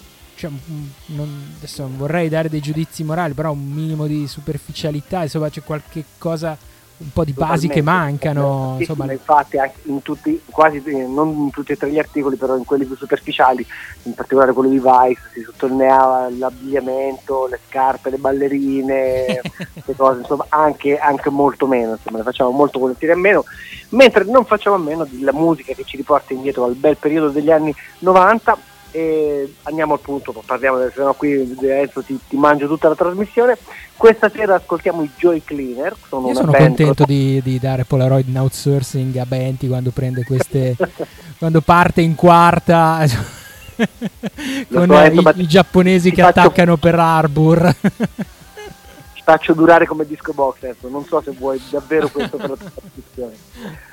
non, 1.05 1.53
adesso 1.57 1.83
non 1.83 1.95
vorrei 1.95 2.27
dare 2.27 2.49
dei 2.49 2.59
giudizi 2.59 3.03
morali 3.03 3.33
però 3.33 3.51
un 3.51 3.63
minimo 3.63 4.07
di 4.07 4.25
superficialità 4.27 5.21
insomma 5.21 5.51
c'è 5.51 5.61
qualche 5.61 6.05
cosa 6.17 6.57
un 6.97 7.11
po' 7.11 7.23
di 7.23 7.33
basi 7.33 7.67
che 7.67 7.81
mancano. 7.81 8.75
Insomma. 8.79 9.11
Infatti, 9.11 9.57
in 9.83 10.01
tutti, 10.01 10.41
quasi 10.49 10.81
non 11.07 11.29
in 11.29 11.49
tutti 11.51 11.71
e 11.71 11.77
tre 11.77 11.89
gli 11.89 11.99
articoli, 11.99 12.35
però 12.35 12.55
in 12.55 12.65
quelli 12.65 12.85
più 12.85 12.95
superficiali, 12.95 13.65
in 14.03 14.13
particolare 14.13 14.53
quello 14.53 14.69
di 14.69 14.79
Vice, 14.79 15.21
si 15.33 15.41
sottolineava 15.41 16.29
l'abbigliamento, 16.29 17.47
le 17.47 17.59
scarpe, 17.67 18.09
le 18.09 18.17
ballerine, 18.17 19.41
queste 19.73 19.95
cose, 19.95 20.19
insomma, 20.19 20.45
anche, 20.49 20.97
anche, 20.97 21.29
molto 21.29 21.67
meno, 21.67 21.93
insomma, 21.93 22.17
le 22.17 22.23
facciamo 22.23 22.51
molto 22.51 22.79
volentieri 22.79 23.13
a 23.13 23.17
meno, 23.17 23.43
mentre 23.89 24.23
non 24.23 24.45
facciamo 24.45 24.75
a 24.75 24.79
meno 24.79 25.05
della 25.09 25.33
musica 25.33 25.73
che 25.73 25.83
ci 25.83 25.97
riporta 25.97 26.33
indietro 26.33 26.63
al 26.63 26.75
bel 26.75 26.97
periodo 26.97 27.29
degli 27.29 27.51
anni 27.51 27.73
90 27.99 28.71
e 28.95 29.55
andiamo 29.63 29.93
al 29.93 29.99
punto, 30.01 30.31
parliamo, 30.45 30.77
se 30.93 31.01
no 31.01 31.13
qui 31.13 31.33
adesso 31.57 32.03
ti, 32.03 32.15
ti, 32.27 32.37
mangio 32.37 32.67
tutta 32.67 32.89
la 32.89 32.95
trasmissione. 32.95 33.57
Questa 33.97 34.29
sera 34.29 34.53
ascoltiamo 34.53 35.01
i 35.01 35.09
Joy 35.17 35.41
Cleaner. 35.43 35.95
Sono 36.07 36.27
Io 36.27 36.35
sono 36.35 36.51
contento 36.51 37.03
di, 37.03 37.41
di, 37.41 37.57
dare 37.57 37.85
Polaroid 37.85 38.27
in 38.27 38.37
outsourcing 38.37 39.17
a 39.17 39.25
Benti 39.25 39.67
quando 39.67 39.89
prende 39.89 40.23
queste, 40.23 40.75
quando 41.39 41.61
parte 41.61 42.01
in 42.01 42.13
quarta. 42.13 42.99
con 44.71 44.87
so, 44.87 45.01
i, 45.01 45.41
i, 45.41 45.47
giapponesi 45.47 46.11
che 46.11 46.21
faccio, 46.21 46.39
attaccano 46.41 46.77
per 46.77 46.93
Arbor. 46.93 47.75
Ti 49.13 49.21
faccio 49.23 49.53
durare 49.53 49.87
come 49.87 50.05
disco 50.05 50.33
box, 50.33 50.57
ecco. 50.61 50.87
non 50.87 51.03
so 51.03 51.19
se 51.19 51.31
vuoi 51.31 51.59
davvero 51.71 52.09
questo 52.09 52.37
per 52.37 52.49
la 52.51 52.57
trasmissione 52.57 53.91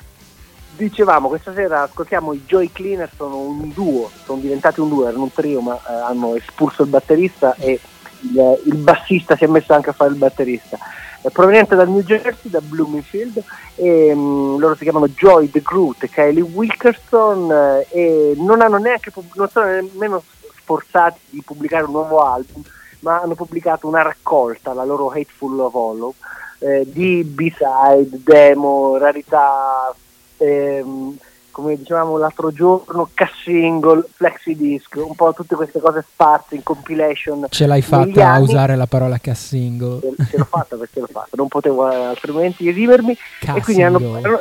dicevamo, 0.75 1.27
questa 1.27 1.53
sera 1.53 1.83
ascoltiamo 1.83 2.33
i 2.33 2.43
Joy 2.45 2.71
Cleaner, 2.71 3.09
sono 3.15 3.39
un 3.39 3.71
duo, 3.73 4.09
sono 4.23 4.39
diventati 4.39 4.79
un 4.79 4.89
duo, 4.89 5.07
erano 5.07 5.23
un 5.23 5.33
trio 5.33 5.61
ma 5.61 5.75
eh, 5.75 5.93
hanno 5.93 6.35
espulso 6.35 6.83
il 6.83 6.89
batterista 6.89 7.55
e 7.55 7.79
il, 8.21 8.59
il, 8.65 8.75
bassista 8.75 9.35
si 9.35 9.43
è 9.43 9.47
messo 9.47 9.73
anche 9.73 9.89
a 9.89 9.93
fare 9.93 10.11
il 10.11 10.17
batterista. 10.17 10.77
È 11.21 11.29
proveniente 11.29 11.75
dal 11.75 11.89
New 11.89 12.01
Jersey, 12.01 12.49
da 12.49 12.61
Bloomingfield, 12.61 13.43
e 13.75 14.11
um, 14.11 14.57
loro 14.57 14.75
si 14.75 14.83
chiamano 14.83 15.07
Joy 15.07 15.51
The 15.51 15.61
Groot 15.61 16.03
e 16.03 16.09
Kylie 16.09 16.41
Wilkerson 16.41 17.51
eh, 17.51 17.87
e 17.91 18.33
non, 18.37 18.61
hanno 18.61 18.77
neanche, 18.77 19.11
non 19.35 19.47
sono 19.47 19.67
nemmeno 19.67 20.23
sforzati 20.61 21.19
di 21.29 21.43
pubblicare 21.43 21.83
un 21.83 21.91
nuovo 21.91 22.23
album, 22.23 22.63
ma 22.99 23.21
hanno 23.21 23.35
pubblicato 23.35 23.87
una 23.87 24.01
raccolta, 24.01 24.73
la 24.73 24.83
loro 24.83 25.09
Hateful 25.09 25.59
of 25.59 25.73
Hollow, 25.75 26.13
eh, 26.59 26.83
di 26.87 27.23
B-side, 27.23 28.21
demo, 28.23 28.97
rarità, 28.97 29.93
ehm, 30.41 31.19
come 31.51 31.77
dicevamo 31.77 32.17
l'altro 32.17 32.51
giorno, 32.51 33.09
single, 33.43 34.05
flexi 34.13 34.55
disc, 34.55 34.95
un 34.95 35.15
po' 35.15 35.33
tutte 35.33 35.55
queste 35.55 35.79
cose 35.79 36.03
sparse 36.09 36.55
in 36.55 36.63
compilation. 36.63 37.47
Ce 37.49 37.67
l'hai 37.67 37.81
fatta 37.81 38.33
a 38.33 38.39
usare 38.39 38.75
la 38.75 38.87
parola 38.87 39.19
single? 39.33 39.99
Ce 40.29 40.37
l'ho 40.37 40.45
fatta 40.45 40.75
perché 40.75 40.99
l'ho 40.99 41.09
fatta, 41.11 41.29
non 41.35 41.47
potevo 41.47 41.89
eh, 41.91 41.95
altrimenti 41.95 42.67
esimermi. 42.67 43.17
E 43.55 43.61
quindi 43.61 43.83
hanno, 43.83 43.99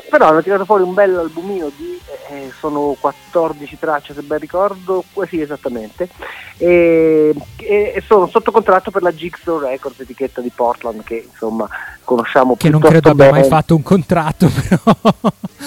però 0.09 0.29
hanno 0.29 0.43
tirato 0.43 0.65
fuori 0.65 0.83
un 0.83 0.95
bel 0.95 1.17
albumino 1.17 1.71
di, 1.77 1.99
eh, 2.31 2.51
sono 2.59 2.97
14 2.99 3.79
tracce 3.79 4.15
se 4.15 4.23
ben 4.23 4.39
ricordo, 4.39 5.05
sì 5.29 5.41
esattamente, 5.41 6.09
e, 6.57 7.35
e, 7.57 8.03
sono 8.07 8.27
sotto 8.29 8.51
contratto 8.51 8.91
per 8.91 9.03
la 9.03 9.13
Jigsaw 9.13 9.59
Records, 9.59 10.01
etichetta 10.01 10.41
di 10.41 10.51
Portland 10.55 11.03
che 11.03 11.27
insomma 11.31 11.69
conosciamo 12.05 12.57
Che 12.57 12.69
non 12.69 12.81
credo 12.81 13.11
abbia 13.11 13.31
mai 13.31 13.45
fatto 13.45 13.75
un 13.75 13.83
contratto 13.83 14.49
però. 14.69 14.97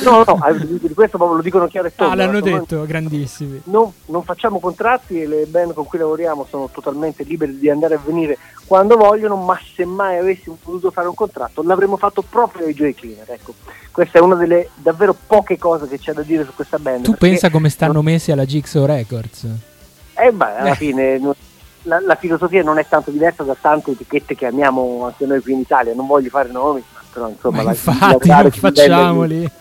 No, 0.03 0.23
no, 0.25 0.39
di 0.59 0.93
questo 0.93 1.17
proprio 1.17 1.32
lo 1.35 1.41
dicono 1.41 1.67
chiaro 1.67 1.87
e 1.87 1.95
tondo. 1.95 2.13
Ah, 2.13 2.15
l'hanno 2.15 2.39
detto, 2.39 2.77
noi, 2.77 2.87
grandissimi. 2.87 3.61
Non, 3.65 3.91
non, 4.05 4.23
facciamo 4.23 4.59
contratti 4.59 5.21
e 5.21 5.27
le 5.27 5.45
band 5.45 5.73
con 5.73 5.85
cui 5.85 5.99
lavoriamo 5.99 6.45
sono 6.49 6.69
totalmente 6.71 7.23
libere 7.23 7.57
di 7.57 7.69
andare 7.69 7.95
a 7.95 7.99
venire 8.03 8.37
quando 8.65 8.95
vogliono, 8.95 9.35
ma 9.35 9.57
se 9.75 9.85
mai 9.85 10.17
avessimo 10.17 10.57
potuto 10.61 10.91
fare 10.91 11.07
un 11.07 11.15
contratto 11.15 11.63
l'avremmo 11.63 11.97
fatto 11.97 12.21
proprio 12.21 12.65
ai 12.65 12.73
Joy 12.73 12.93
Cleaner. 12.93 13.29
Ecco, 13.29 13.53
questa 13.91 14.19
è 14.19 14.21
una 14.21 14.35
delle 14.35 14.69
davvero 14.75 15.15
poche 15.27 15.57
cose 15.57 15.87
che 15.87 15.99
c'è 15.99 16.13
da 16.13 16.21
dire 16.21 16.45
su 16.45 16.53
questa 16.53 16.79
band. 16.79 17.03
Tu 17.03 17.13
pensa 17.13 17.49
come 17.49 17.69
stanno 17.69 17.93
non... 17.93 18.05
messi 18.05 18.31
alla 18.31 18.45
Jigsaw 18.45 18.85
Records? 18.85 19.47
Eh 20.15 20.31
beh, 20.31 20.57
alla 20.57 20.71
eh. 20.71 20.75
fine... 20.75 21.19
La, 21.85 21.99
la, 21.99 22.15
filosofia 22.15 22.63
non 22.63 22.77
è 22.77 22.87
tanto 22.87 23.11
diversa 23.11 23.43
da 23.43 23.57
tante 23.59 23.91
etichette 23.91 24.35
che 24.35 24.45
amiamo 24.45 25.03
anche 25.03 25.25
noi 25.25 25.41
qui 25.41 25.51
in 25.51 25.59
Italia, 25.59 25.93
non 25.93 26.07
voglio 26.07 26.29
fare 26.29 26.49
nomi, 26.49 26.81
però 27.11 27.27
insomma... 27.27 27.57
Ma 27.57 27.63
la, 27.63 27.69
infatti, 27.71 28.29
non 28.29 28.51
facciamoli! 28.51 29.51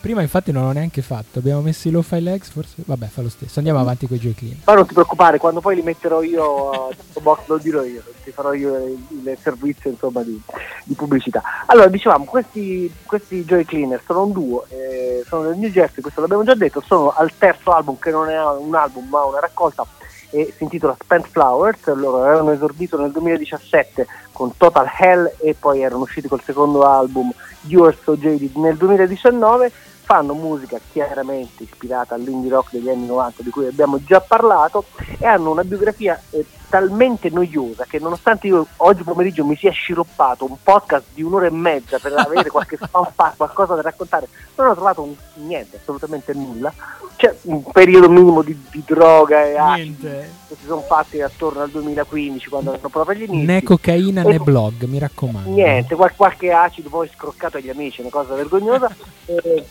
Prima 0.00 0.20
infatti 0.22 0.52
non 0.52 0.64
l'ho 0.64 0.72
neanche 0.72 1.02
fatto, 1.02 1.38
abbiamo 1.38 1.60
messo 1.60 1.88
i 1.88 1.90
low-fi 1.90 2.20
legs, 2.20 2.50
forse... 2.50 2.74
Vabbè, 2.84 3.06
fa 3.06 3.22
lo 3.22 3.28
stesso, 3.28 3.58
andiamo 3.58 3.80
avanti 3.80 4.06
con 4.06 4.16
i 4.16 4.20
giochini. 4.20 4.62
Ma 4.64 4.74
non 4.74 4.86
ti 4.86 4.92
preoccupare, 4.92 5.38
quando 5.38 5.60
poi 5.60 5.76
li 5.76 5.82
metterò 5.82 6.22
io, 6.22 6.90
box 7.20 7.46
lo 7.46 7.58
dirò 7.58 7.82
io, 7.82 8.02
ti 8.24 8.30
farò 8.30 8.52
io 8.52 8.76
il, 8.76 8.98
il 9.10 9.38
servizio 9.40 9.90
insomma, 9.90 10.22
di, 10.22 10.40
di, 10.84 10.94
pubblicità. 10.94 11.42
Allora, 11.66 11.88
dicevamo, 11.88 12.24
questi, 12.24 12.92
questi 13.04 13.44
Joy 13.44 13.64
Cleaner 13.64 14.02
sono 14.04 14.24
un 14.24 14.32
duo, 14.32 14.66
eh, 14.68 15.24
sono 15.26 15.48
del 15.48 15.56
New 15.56 15.70
Jersey, 15.70 16.02
questo 16.02 16.20
l'abbiamo 16.20 16.44
già 16.44 16.54
detto, 16.54 16.80
sono 16.80 17.10
al 17.10 17.32
terzo 17.36 17.72
album 17.72 17.98
che 17.98 18.10
non 18.10 18.28
è 18.28 18.44
un 18.44 18.74
album 18.74 19.08
ma 19.08 19.24
una 19.24 19.40
raccolta 19.40 19.86
e 20.32 20.52
si 20.56 20.64
intitola 20.64 20.96
Spent 20.98 21.28
Flowers, 21.28 21.86
loro 21.94 22.24
avevano 22.24 22.52
esordito 22.52 22.98
nel 22.98 23.12
2017 23.12 24.06
con 24.32 24.56
Total 24.56 24.90
Hell 24.98 25.30
e 25.38 25.54
poi 25.54 25.82
erano 25.82 26.02
usciti 26.02 26.26
col 26.26 26.42
secondo 26.42 26.84
album 26.84 27.30
You 27.62 27.84
Are 27.84 27.96
So 28.02 28.16
Jaded 28.16 28.56
nel 28.56 28.76
2019 28.76 29.70
fanno 30.02 30.34
musica 30.34 30.80
chiaramente 30.90 31.62
ispirata 31.62 32.14
all'indie 32.14 32.50
rock 32.50 32.72
degli 32.72 32.88
anni 32.88 33.06
90 33.06 33.42
di 33.42 33.50
cui 33.50 33.66
abbiamo 33.66 34.02
già 34.02 34.20
parlato 34.20 34.86
e 35.18 35.26
hanno 35.26 35.50
una 35.50 35.64
biografia 35.64 36.20
eh, 36.30 36.44
talmente 36.72 37.28
noiosa 37.28 37.84
che 37.84 37.98
nonostante 37.98 38.46
io 38.46 38.66
oggi 38.78 39.02
pomeriggio 39.02 39.44
mi 39.44 39.56
sia 39.56 39.70
sciroppato 39.70 40.46
un 40.46 40.56
podcast 40.62 41.04
di 41.12 41.22
un'ora 41.22 41.44
e 41.44 41.50
mezza 41.50 41.98
per 41.98 42.14
avere 42.16 42.48
qualche 42.48 42.78
fanfare, 42.90 43.34
qualcosa 43.36 43.74
da 43.74 43.82
raccontare, 43.82 44.26
non 44.54 44.68
ho 44.68 44.72
trovato 44.72 45.02
un, 45.02 45.14
niente, 45.46 45.76
assolutamente 45.76 46.32
nulla. 46.32 46.72
C'è 47.16 47.36
un 47.42 47.62
periodo 47.64 48.08
minimo 48.08 48.40
di, 48.40 48.58
di 48.70 48.82
droga 48.86 49.44
e 49.44 49.58
acidi 49.58 49.98
che 49.98 50.56
si 50.58 50.64
sono 50.64 50.80
fatti 50.80 51.20
attorno 51.20 51.60
al 51.60 51.68
2015 51.68 52.48
quando 52.48 52.72
erano 52.72 52.88
proprio 52.88 53.18
gli 53.18 53.24
inizi. 53.24 53.44
Né 53.44 53.62
cocaina 53.62 54.22
e 54.22 54.24
né 54.24 54.38
blog, 54.38 54.84
mi 54.84 54.98
raccomando. 54.98 55.50
Niente, 55.50 55.94
qual- 55.94 56.16
qualche 56.16 56.52
acido 56.52 56.88
poi 56.88 57.10
scroccato 57.14 57.58
agli 57.58 57.68
amici, 57.68 58.00
una 58.00 58.08
cosa 58.08 58.34
vergognosa. 58.34 58.90
e, 59.26 59.66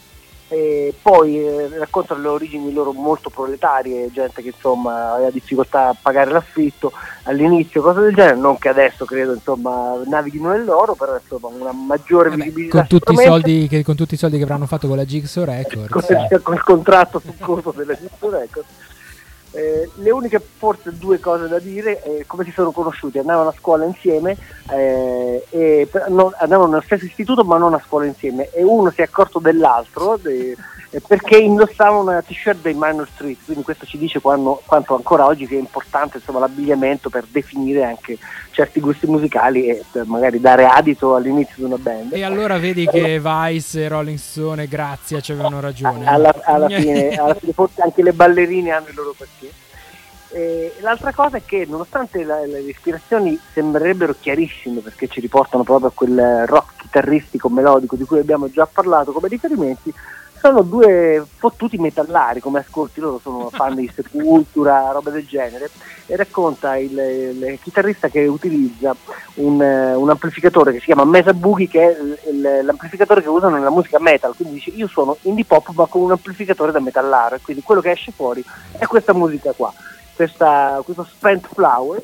e 0.51 0.93
poi 1.01 1.39
eh, 1.39 1.69
raccontano 1.77 2.21
le 2.21 2.27
origini 2.27 2.73
loro 2.73 2.91
molto 2.91 3.29
proletarie, 3.29 4.11
gente 4.11 4.41
che 4.41 4.49
insomma 4.49 5.13
aveva 5.13 5.29
difficoltà 5.29 5.87
a 5.87 5.95
pagare 5.99 6.29
l'affitto 6.29 6.91
all'inizio, 7.23 7.81
cose 7.81 8.01
del 8.01 8.13
genere, 8.13 8.35
non 8.35 8.57
che 8.57 8.67
adesso 8.67 9.05
credo 9.05 9.33
insomma 9.33 10.01
navighino 10.05 10.49
nell'oro, 10.49 10.93
però 10.95 11.17
insomma 11.17 11.47
una 11.57 11.71
maggiore 11.71 12.31
Vabbè, 12.31 12.43
visibilità. 12.43 12.79
Con 12.79 12.87
tutti, 12.87 13.67
che, 13.69 13.83
con 13.83 13.95
tutti, 13.95 14.13
i 14.15 14.17
soldi 14.17 14.37
che, 14.37 14.43
avranno 14.43 14.65
fatto 14.65 14.89
con 14.89 14.97
la 14.97 15.05
Jigsaw 15.05 15.45
Records. 15.45 15.87
con, 15.87 16.03
il, 16.29 16.41
con 16.41 16.53
il 16.55 16.63
contratto 16.63 17.19
sul 17.19 17.37
corso 17.39 17.71
della 17.71 17.93
Jigsaw 17.93 18.29
Records. 18.29 18.67
Eh, 19.53 19.89
le 19.95 20.11
uniche 20.11 20.39
forse 20.39 20.97
due 20.97 21.19
cose 21.19 21.49
da 21.49 21.59
dire 21.59 22.01
eh, 22.03 22.23
come 22.25 22.43
si 22.43 22.51
sono 22.51 22.71
conosciuti. 22.71 23.19
Andavano 23.19 23.49
a 23.49 23.55
scuola 23.57 23.85
insieme 23.85 24.37
eh, 24.69 25.45
e, 25.49 25.89
no, 26.07 26.31
andavano 26.37 26.69
nello 26.69 26.81
stesso 26.81 27.05
istituto 27.05 27.43
ma 27.43 27.57
non 27.57 27.73
a 27.73 27.83
scuola 27.85 28.05
insieme. 28.05 28.49
E 28.51 28.63
uno 28.63 28.91
si 28.91 29.01
è 29.01 29.03
accorto 29.03 29.39
dell'altro 29.39 30.17
de, 30.21 30.55
perché 30.99 31.37
indossava 31.37 31.97
una 31.97 32.21
t-shirt 32.21 32.61
dei 32.61 32.73
Minor 32.73 33.07
Street, 33.13 33.37
quindi 33.45 33.63
questo 33.63 33.85
ci 33.85 33.97
dice 33.97 34.19
quando, 34.19 34.61
quanto 34.65 34.93
ancora 34.93 35.25
oggi 35.25 35.45
sia 35.47 35.57
importante 35.57 36.17
insomma, 36.17 36.39
l'abbigliamento 36.39 37.09
per 37.09 37.25
definire 37.29 37.85
anche 37.85 38.17
certi 38.51 38.81
gusti 38.81 39.07
musicali 39.07 39.67
e 39.67 39.85
per 39.89 40.05
magari 40.05 40.41
dare 40.41 40.65
adito 40.65 41.15
all'inizio 41.15 41.55
di 41.57 41.63
una 41.63 41.77
band. 41.77 42.13
E 42.13 42.23
allora 42.23 42.57
vedi 42.57 42.85
che 42.87 43.21
Vice 43.21 43.83
e 43.83 43.87
Rolling 43.87 44.17
Stone 44.17 44.63
e 44.63 44.67
Grazia 44.67 45.21
ci 45.21 45.31
avevano 45.31 45.61
ragione. 45.61 46.05
Alla, 46.05 46.35
alla, 46.43 46.67
fine, 46.67 47.15
alla 47.15 47.35
fine 47.35 47.53
forse 47.53 47.81
anche 47.81 48.03
le 48.03 48.11
ballerine 48.11 48.71
hanno 48.71 48.87
il 48.89 48.95
loro 48.95 49.15
perché. 49.17 49.49
E 50.33 50.73
l'altra 50.79 51.13
cosa 51.13 51.37
è 51.37 51.41
che 51.45 51.65
nonostante 51.67 52.23
la, 52.23 52.45
le 52.45 52.61
ispirazioni 52.61 53.37
sembrerebbero 53.53 54.15
chiarissime 54.17 54.79
perché 54.79 55.07
ci 55.07 55.19
riportano 55.19 55.63
proprio 55.63 55.89
a 55.89 55.91
quel 55.93 56.45
rock 56.47 56.81
chitarristico 56.81 57.49
melodico 57.49 57.95
di 57.95 58.05
cui 58.05 58.19
abbiamo 58.19 58.49
già 58.49 58.65
parlato 58.65 59.11
come 59.11 59.27
riferimenti, 59.27 59.93
sono 60.41 60.63
due 60.63 61.23
fottuti 61.37 61.77
metallari 61.77 62.39
come 62.39 62.59
ascolti, 62.59 62.99
loro 62.99 63.19
sono 63.21 63.49
fan 63.53 63.75
di 63.75 63.89
Sepultura, 63.93 64.89
roba 64.91 65.11
del 65.11 65.27
genere, 65.27 65.69
e 66.07 66.15
racconta 66.15 66.77
il, 66.77 66.97
il 66.97 67.59
chitarrista 67.61 68.09
che 68.09 68.25
utilizza 68.25 68.95
un, 69.35 69.61
un, 69.61 70.09
amplificatore 70.09 70.73
che 70.73 70.79
si 70.79 70.85
chiama 70.85 71.05
Mesa 71.05 71.33
Boogie, 71.33 71.67
che 71.67 71.81
è 71.81 72.29
il, 72.31 72.61
l'amplificatore 72.63 73.21
che 73.21 73.29
usano 73.29 73.57
nella 73.57 73.69
musica 73.69 73.99
metal, 73.99 74.35
quindi 74.35 74.55
dice 74.55 74.71
io 74.71 74.87
sono 74.87 75.15
indie 75.21 75.45
pop 75.45 75.69
ma 75.73 75.85
con 75.85 76.01
un 76.01 76.11
amplificatore 76.11 76.71
da 76.71 76.79
metallare, 76.79 77.39
quindi 77.41 77.61
quello 77.61 77.81
che 77.81 77.91
esce 77.91 78.11
fuori 78.11 78.43
è 78.79 78.87
questa 78.87 79.13
musica 79.13 79.51
qua, 79.51 79.71
questa, 80.15 80.81
questo 80.83 81.03
Spent 81.03 81.47
Flower 81.53 82.01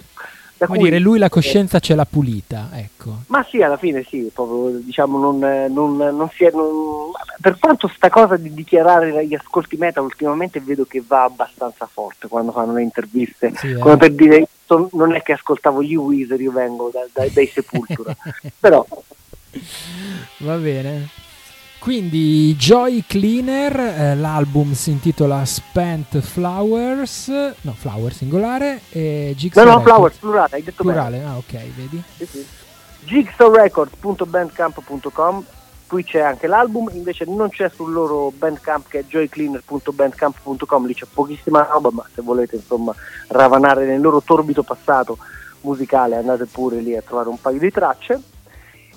come 0.65 0.79
cui, 0.79 0.89
dire, 0.89 0.99
lui 0.99 1.19
la 1.19 1.29
coscienza 1.29 1.77
eh, 1.77 1.79
ce 1.81 1.95
l'ha 1.95 2.05
pulita, 2.05 2.69
ecco. 2.73 3.23
Ma 3.27 3.45
sì, 3.47 3.61
alla 3.61 3.77
fine 3.77 4.03
sì, 4.03 4.29
proprio, 4.33 4.79
diciamo, 4.79 5.19
non, 5.19 5.37
non, 5.71 5.97
non 5.97 6.29
si 6.33 6.45
è, 6.45 6.51
non, 6.51 7.11
per 7.39 7.57
quanto 7.59 7.87
sta 7.87 8.09
cosa 8.09 8.37
di 8.37 8.53
dichiarare 8.53 9.25
gli 9.25 9.35
ascolti 9.35 9.77
metal 9.77 10.03
ultimamente 10.03 10.59
vedo 10.59 10.85
che 10.85 11.03
va 11.05 11.23
abbastanza 11.23 11.87
forte 11.91 12.27
quando 12.27 12.51
fanno 12.51 12.73
le 12.73 12.81
interviste, 12.81 13.53
sì, 13.55 13.73
come 13.73 13.93
eh. 13.93 13.97
per 13.97 14.11
dire 14.13 14.47
non 14.91 15.15
è 15.15 15.21
che 15.21 15.33
ascoltavo 15.33 15.81
gli 15.81 15.95
Weezer, 15.95 16.41
io 16.41 16.51
vengo 16.51 16.89
da, 16.91 17.05
da, 17.13 17.29
dai 17.31 17.47
Sepultura, 17.47 18.15
però 18.59 18.85
Va 20.39 20.55
bene. 20.57 21.09
Quindi 21.79 22.53
Joy 22.55 23.03
Cleaner, 23.07 23.79
eh, 23.79 24.15
l'album 24.15 24.73
si 24.73 24.89
intitola 24.91 25.45
Spent 25.45 26.19
Flowers, 26.19 27.29
no, 27.61 27.71
Flower 27.73 28.11
singolare, 28.13 28.81
e 28.89 29.33
Jigsaw 29.37 29.63
No, 29.63 29.69
no, 29.71 29.77
Records. 29.77 29.93
Flowers, 29.93 30.17
plurale, 30.17 30.49
hai 30.55 30.63
detto 30.63 30.83
Plurale, 30.83 31.23
ah 31.23 31.37
ok, 31.37 31.51
vedi? 31.51 31.87
bene. 31.89 32.03
Sì, 32.17 32.25
sì. 32.25 32.45
Jigsawrecords.bandcamp.com 33.05 35.43
Qui 35.87 36.03
c'è 36.03 36.19
anche 36.19 36.47
l'album, 36.47 36.89
invece 36.91 37.23
non 37.25 37.47
c'è 37.47 37.71
sul 37.73 37.93
loro 37.93 38.29
bandcamp 38.37 38.89
che 38.89 38.99
è 38.99 39.05
joycleaner.bandcamp.com, 39.05 40.85
lì 40.85 40.93
c'è 40.93 41.05
pochissima 41.11 41.63
roba, 41.63 41.89
ma 41.93 42.05
se 42.13 42.21
volete 42.21 42.57
insomma 42.57 42.93
ravanare 43.29 43.85
nel 43.85 44.01
loro 44.01 44.21
torbido 44.21 44.63
passato 44.63 45.17
musicale 45.61 46.17
andate 46.17 46.45
pure 46.45 46.81
lì 46.81 46.97
a 46.97 47.01
trovare 47.01 47.29
un 47.29 47.39
paio 47.39 47.59
di 47.59 47.71
tracce. 47.71 48.21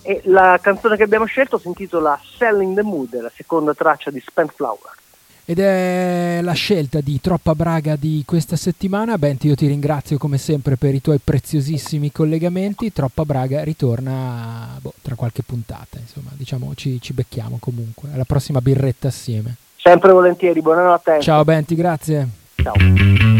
E 0.02 0.22
la 0.24 0.58
canzone 0.60 0.96
che 0.96 1.02
abbiamo 1.02 1.26
scelto 1.26 1.58
si 1.58 1.68
intitola 1.68 2.18
Selling 2.36 2.74
the 2.74 2.82
Mood, 2.82 3.16
è 3.16 3.20
la 3.20 3.30
seconda 3.34 3.74
traccia 3.74 4.10
di 4.10 4.22
Spent 4.24 4.52
Flower. 4.54 4.98
Ed 5.44 5.58
è 5.58 6.40
la 6.42 6.52
scelta 6.52 7.00
di 7.00 7.20
Troppa 7.20 7.56
Braga 7.56 7.96
di 7.96 8.22
questa 8.24 8.54
settimana. 8.54 9.18
Benti, 9.18 9.48
io 9.48 9.56
ti 9.56 9.66
ringrazio 9.66 10.16
come 10.16 10.38
sempre 10.38 10.76
per 10.76 10.94
i 10.94 11.00
tuoi 11.00 11.18
preziosissimi 11.18 12.12
collegamenti. 12.12 12.92
Troppa 12.92 13.24
Braga 13.24 13.64
ritorna 13.64 14.78
boh, 14.80 14.94
tra 15.02 15.16
qualche 15.16 15.42
puntata, 15.42 15.98
insomma, 15.98 16.30
diciamo 16.34 16.72
ci, 16.76 17.00
ci 17.00 17.12
becchiamo 17.12 17.56
comunque. 17.58 18.10
Alla 18.12 18.24
prossima 18.24 18.60
birretta 18.60 19.08
assieme. 19.08 19.56
Sempre 19.76 20.12
volentieri, 20.12 20.62
buonanotte. 20.62 21.20
Ciao 21.20 21.42
Benti, 21.42 21.74
grazie. 21.74 22.28
Ciao. 22.62 23.39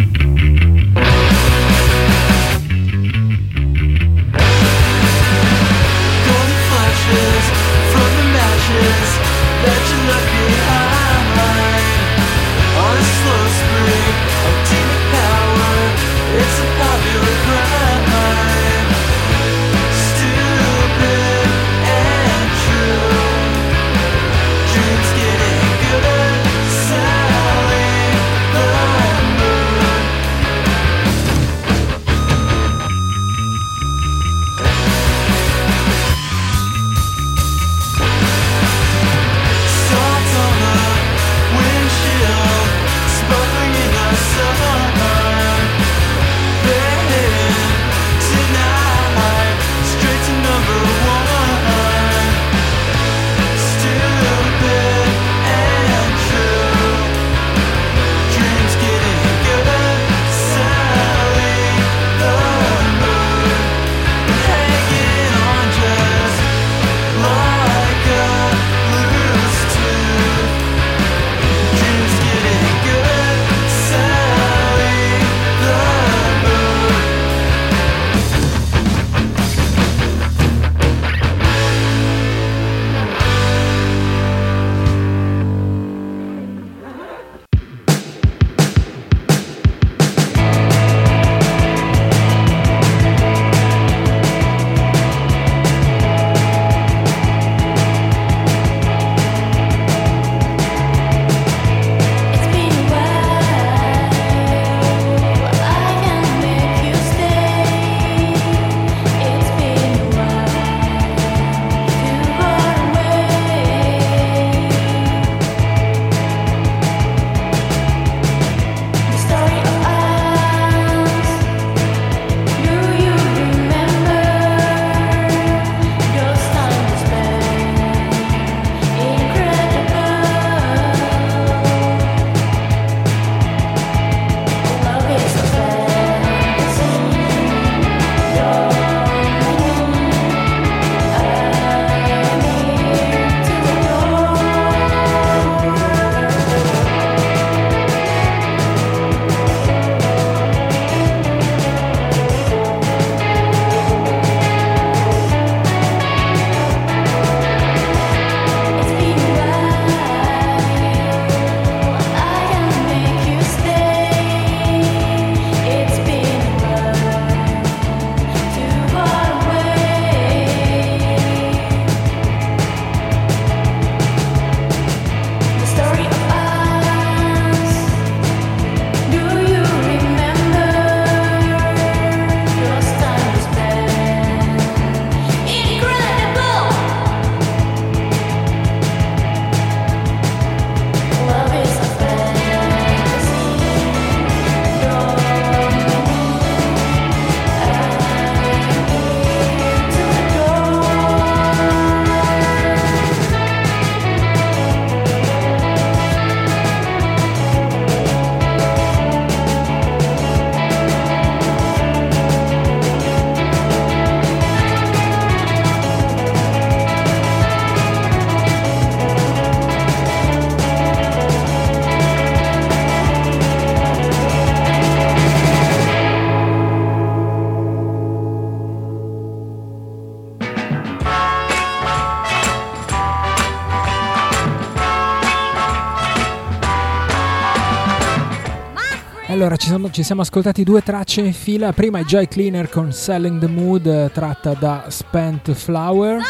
Allora, 239.40 239.56
ci 239.56 239.68
siamo, 239.68 239.90
ci 239.90 240.02
siamo 240.02 240.20
ascoltati 240.20 240.64
due 240.64 240.82
tracce 240.82 241.22
in 241.22 241.32
fila. 241.32 241.72
Prima 241.72 241.98
è 241.98 242.04
Joy 242.04 242.28
Cleaner 242.28 242.68
con 242.68 242.92
Selling 242.92 243.40
the 243.40 243.46
Mood, 243.46 243.86
eh, 243.86 244.10
tratta 244.12 244.52
da 244.52 244.84
Spent 244.88 245.52
Flower. 245.52 246.20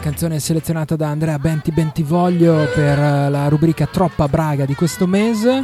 Canzone 0.00 0.40
selezionata 0.40 0.96
da 0.96 1.08
Andrea 1.08 1.38
Benti 1.38 1.70
Bentivoglio 1.70 2.66
per 2.74 2.98
eh, 2.98 3.28
la 3.28 3.48
rubrica 3.48 3.84
Troppa 3.84 4.26
Braga 4.26 4.64
di 4.64 4.74
questo 4.74 5.06
mese. 5.06 5.62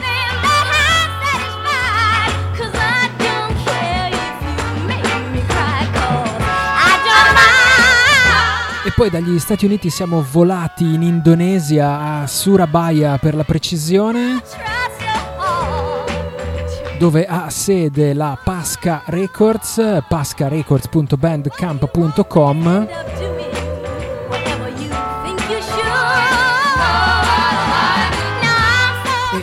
E 8.84 8.92
poi 8.94 9.08
dagli 9.08 9.38
Stati 9.38 9.64
Uniti 9.64 9.88
siamo 9.88 10.22
volati 10.30 10.84
in 10.84 11.00
Indonesia, 11.00 12.20
a 12.20 12.26
Surabaya 12.26 13.16
per 13.16 13.34
la 13.34 13.44
precisione, 13.44 14.42
dove 16.98 17.26
ha 17.26 17.50
sede 17.50 18.14
la 18.14 18.38
Pasca 18.42 19.02
Records, 19.06 20.02
pascarecords.bandcamp.com 20.08 22.88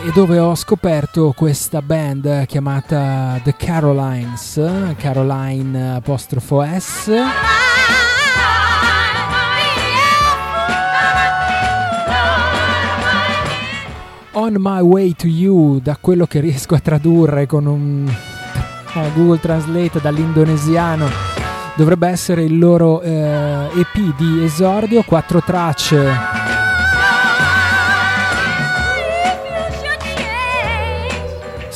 e 0.04 0.10
dove 0.12 0.38
ho 0.38 0.54
scoperto 0.54 1.32
questa 1.36 1.80
band 1.80 2.44
chiamata 2.46 3.40
The 3.42 3.54
Carolines, 3.56 4.60
Caroline 4.98 5.94
apostrofo 5.94 6.62
S. 6.62 7.10
On 14.36 14.54
My 14.58 14.80
Way 14.80 15.14
to 15.14 15.26
You, 15.26 15.80
da 15.80 15.96
quello 16.00 16.26
che 16.26 16.40
riesco 16.40 16.74
a 16.74 16.80
tradurre 16.80 17.46
con 17.46 17.66
un 17.66 18.06
eh, 18.94 19.10
Google 19.14 19.40
Translate 19.40 20.00
dall'indonesiano, 20.00 21.06
dovrebbe 21.76 22.08
essere 22.08 22.42
il 22.42 22.58
loro 22.58 23.00
eh, 23.00 23.10
EP 23.10 24.16
di 24.16 24.44
esordio, 24.44 25.02
quattro 25.02 25.40
tracce 25.40 26.42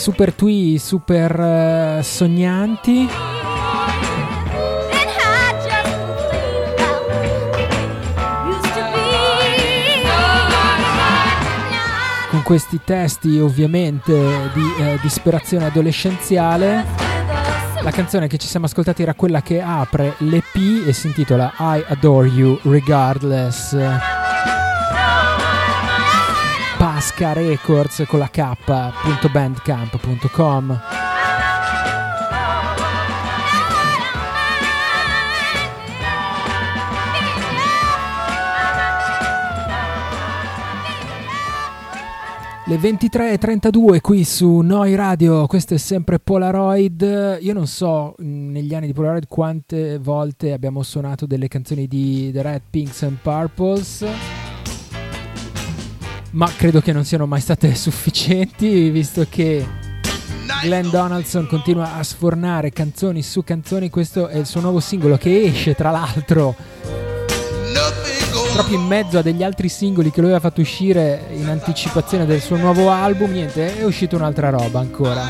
super 0.08 0.32
twee, 0.32 0.78
super 0.78 1.40
eh, 1.40 2.02
sognanti. 2.02 3.37
Questi 12.48 12.80
testi 12.82 13.38
ovviamente 13.38 14.50
di 14.54 14.74
eh, 14.80 14.98
disperazione 15.02 15.66
adolescenziale. 15.66 16.82
La 17.82 17.90
canzone 17.90 18.26
che 18.26 18.38
ci 18.38 18.46
siamo 18.46 18.64
ascoltati 18.64 19.02
era 19.02 19.12
quella 19.12 19.42
che 19.42 19.60
apre 19.60 20.14
l'EP 20.16 20.86
e 20.86 20.94
si 20.94 21.08
intitola 21.08 21.52
I 21.58 21.84
Adore 21.88 22.28
You 22.28 22.58
Regardless. 22.62 23.76
Pasca 26.78 27.34
Records 27.34 28.04
con 28.06 28.18
la 28.18 28.30
k.bandcamp.com 28.30 31.07
Le 42.68 42.76
23.32 42.76 44.02
qui 44.02 44.24
su 44.24 44.58
Noi 44.58 44.94
Radio, 44.94 45.46
questo 45.46 45.72
è 45.72 45.78
sempre 45.78 46.18
Polaroid. 46.18 47.38
Io 47.40 47.54
non 47.54 47.66
so 47.66 48.14
mh, 48.18 48.50
negli 48.50 48.74
anni 48.74 48.88
di 48.88 48.92
Polaroid 48.92 49.26
quante 49.26 49.96
volte 49.96 50.52
abbiamo 50.52 50.82
suonato 50.82 51.24
delle 51.24 51.48
canzoni 51.48 51.88
di 51.88 52.30
The 52.30 52.42
Red 52.42 52.60
Pinks 52.68 53.04
and 53.04 53.16
Purples 53.22 54.04
ma 56.32 56.46
credo 56.58 56.82
che 56.82 56.92
non 56.92 57.06
siano 57.06 57.24
mai 57.24 57.40
state 57.40 57.72
sufficienti 57.76 58.90
visto 58.90 59.24
che 59.30 59.66
Glenn 60.62 60.90
Donaldson 60.90 61.46
continua 61.46 61.94
a 61.94 62.02
sfornare 62.02 62.70
canzoni 62.70 63.22
su 63.22 63.42
canzoni 63.42 63.88
questo 63.88 64.28
è 64.28 64.36
il 64.36 64.44
suo 64.44 64.60
nuovo 64.60 64.80
singolo 64.80 65.16
che 65.16 65.40
esce 65.44 65.74
tra 65.74 65.90
l'altro 65.90 66.54
proprio 68.58 68.80
in 68.80 68.86
mezzo 68.86 69.18
a 69.18 69.22
degli 69.22 69.44
altri 69.44 69.68
singoli 69.68 70.10
che 70.10 70.18
lui 70.20 70.30
aveva 70.30 70.40
fatto 70.40 70.60
uscire 70.60 71.28
in 71.30 71.48
anticipazione 71.48 72.26
del 72.26 72.40
suo 72.40 72.56
nuovo 72.56 72.90
album 72.90 73.30
niente 73.30 73.78
è 73.78 73.84
uscita 73.84 74.16
un'altra 74.16 74.50
roba 74.50 74.80
ancora. 74.80 75.22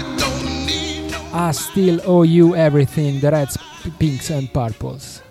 I 1.34 1.52
Still 1.52 2.00
Owe 2.06 2.26
You 2.26 2.54
Everything 2.54 3.20
The 3.20 3.28
Reds, 3.28 3.58
Pinks 3.98 4.30
and 4.30 4.48
Purples 4.48 5.22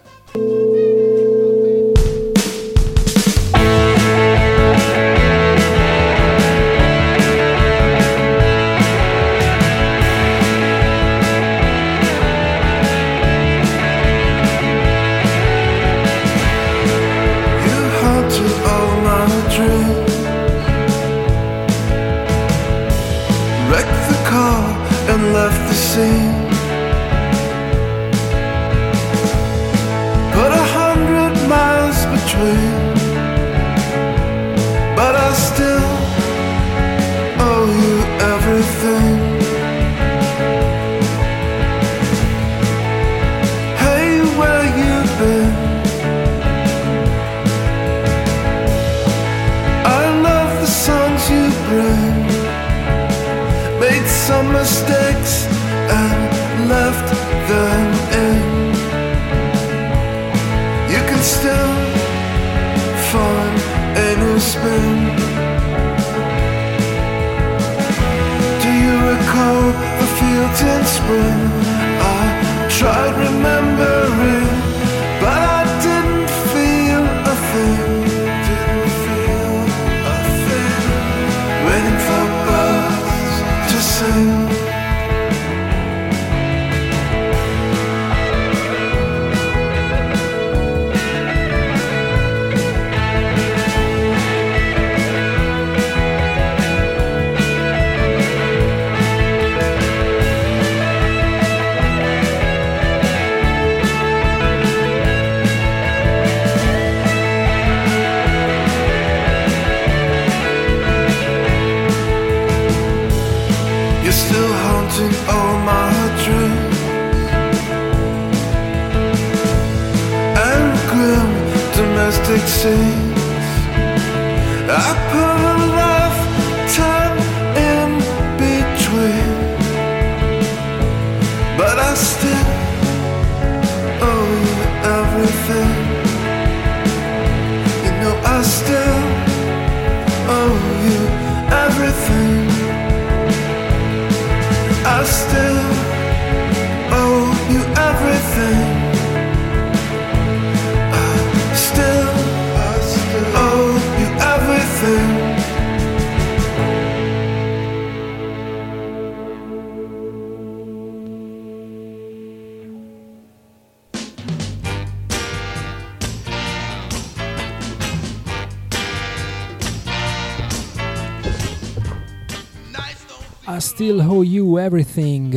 Still 173.77 174.01
Owe 174.01 174.23
You 174.23 174.57
Everything. 174.57 175.31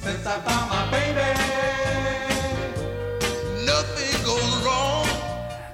Since 0.00 0.24
I 0.24 0.40
found 0.46 0.70
my 0.70 0.90
baby, 0.90 1.20
nothing 3.66 4.24
goes 4.24 4.64
wrong. 4.64 5.06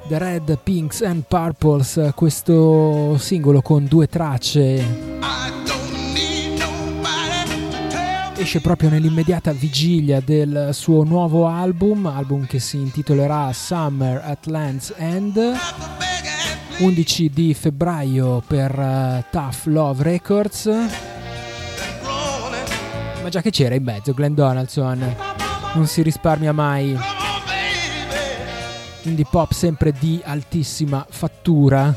The 0.08 0.18
Red, 0.18 0.58
Pinks 0.64 1.00
and 1.02 1.22
Purples, 1.28 2.10
questo 2.16 3.16
singolo 3.18 3.62
con 3.62 3.84
due 3.84 4.08
tracce 4.08 4.84
esce 8.34 8.60
proprio 8.60 8.88
nell'immediata 8.88 9.52
vigilia 9.52 10.20
del 10.20 10.70
suo 10.72 11.04
nuovo 11.04 11.46
album, 11.46 12.06
album 12.06 12.46
che 12.46 12.58
si 12.58 12.78
intitolerà 12.78 13.52
Summer 13.52 14.20
at 14.24 14.46
Land's 14.46 14.92
End, 14.96 15.34
to 15.34 15.40
beg 15.40 16.26
and 16.26 16.58
please. 16.66 16.82
11 16.82 17.30
di 17.30 17.54
febbraio 17.54 18.42
per 18.44 18.76
eh, 18.76 19.24
Tough 19.30 19.66
Love 19.66 20.02
Records. 20.02 21.09
Ma 23.22 23.28
già 23.28 23.42
che 23.42 23.50
c'era 23.50 23.74
in 23.74 23.82
mezzo 23.82 24.14
Glenn 24.14 24.34
Donaldson, 24.34 25.16
non 25.74 25.86
si 25.86 26.02
risparmia 26.02 26.52
mai. 26.52 26.96
Indie 29.02 29.26
pop 29.30 29.52
sempre 29.52 29.92
di 29.92 30.20
altissima 30.24 31.06
fattura. 31.08 31.94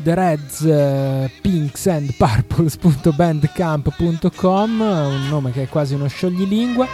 The 0.00 0.14
Reds 0.14 0.60
eh, 0.62 1.28
Pinks 1.40 1.86
and 1.86 2.14
Purples.bandcamp.com, 2.14 4.80
un 4.80 5.26
nome 5.28 5.50
che 5.50 5.64
è 5.64 5.68
quasi 5.68 5.94
uno 5.94 6.06
scioglilingua. 6.08 6.86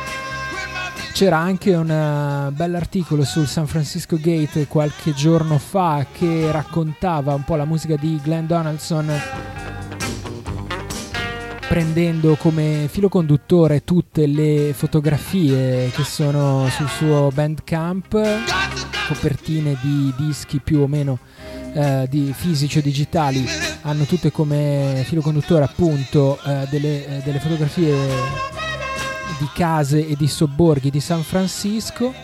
C'era 1.12 1.36
anche 1.38 1.74
un 1.74 1.90
eh, 1.90 2.50
bell'articolo 2.50 3.24
sul 3.24 3.46
San 3.46 3.68
Francisco 3.68 4.16
Gate 4.18 4.66
qualche 4.66 5.12
giorno 5.12 5.59
fa 5.59 6.07
che 6.11 6.50
raccontava 6.50 7.34
un 7.34 7.44
po' 7.44 7.55
la 7.55 7.64
musica 7.64 7.94
di 7.94 8.18
Glenn 8.20 8.46
Donaldson 8.46 9.12
prendendo 11.75 12.37
come 12.37 12.87
filo 12.89 13.09
conduttore 13.09 13.83
tutte 13.83 14.29
le 14.29 14.72
fotografie 14.72 15.91
che 15.91 16.05
sono 16.05 16.68
sul 16.68 16.89
suo 16.89 17.31
Bandcamp, 17.35 18.16
copertine 19.09 19.77
di 19.83 20.14
dischi 20.16 20.61
più 20.61 20.83
o 20.83 20.87
meno 20.87 21.18
eh, 21.72 22.07
di 22.09 22.33
fisici 22.33 22.79
o 22.79 22.81
digitali, 22.81 23.45
hanno 23.83 24.05
tutte 24.05 24.31
come 24.31 25.03
filo 25.05 25.20
conduttore 25.20 25.64
appunto 25.64 26.39
eh, 26.45 26.64
delle, 26.70 27.09
eh, 27.09 27.22
delle 27.25 27.41
fotografie 27.41 27.93
di 29.41 29.49
case 29.53 30.07
e 30.07 30.14
di 30.14 30.29
sobborghi 30.29 30.91
di 30.91 31.01
San 31.01 31.25
Francisco. 31.25 32.14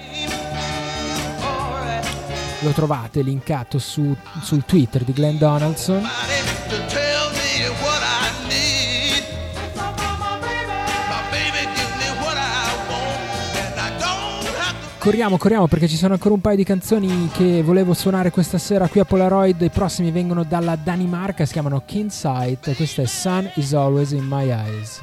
Lo 2.61 2.71
trovate 2.71 3.23
linkato 3.23 3.81
su- 3.81 4.17
sul 4.43 4.65
Twitter 4.65 5.03
di 5.03 5.13
Glenn 5.13 5.39
Donaldson. 5.39 6.09
Corriamo, 15.01 15.39
corriamo 15.39 15.67
perché 15.67 15.89
ci 15.89 15.97
sono 15.97 16.13
ancora 16.13 16.35
un 16.35 16.43
paio 16.43 16.57
di 16.57 16.65
canzoni 16.65 17.31
che 17.33 17.63
volevo 17.63 17.95
suonare 17.95 18.31
questa 18.31 18.59
sera 18.59 18.87
qui 18.87 19.01
a 19.01 19.07
Polaroid. 19.07 19.59
I 19.63 19.71
prossimi 19.71 20.11
vengono 20.11 20.45
dalla 20.45 20.77
Danimarca, 20.77 21.47
si 21.47 21.55
chiamano 21.55 21.83
Kinsight. 21.87 22.77
Questa 22.77 23.01
è 23.01 23.07
Sun 23.07 23.51
is 23.55 23.73
Always 23.73 24.11
in 24.11 24.27
My 24.27 24.51
Eyes. 24.51 25.01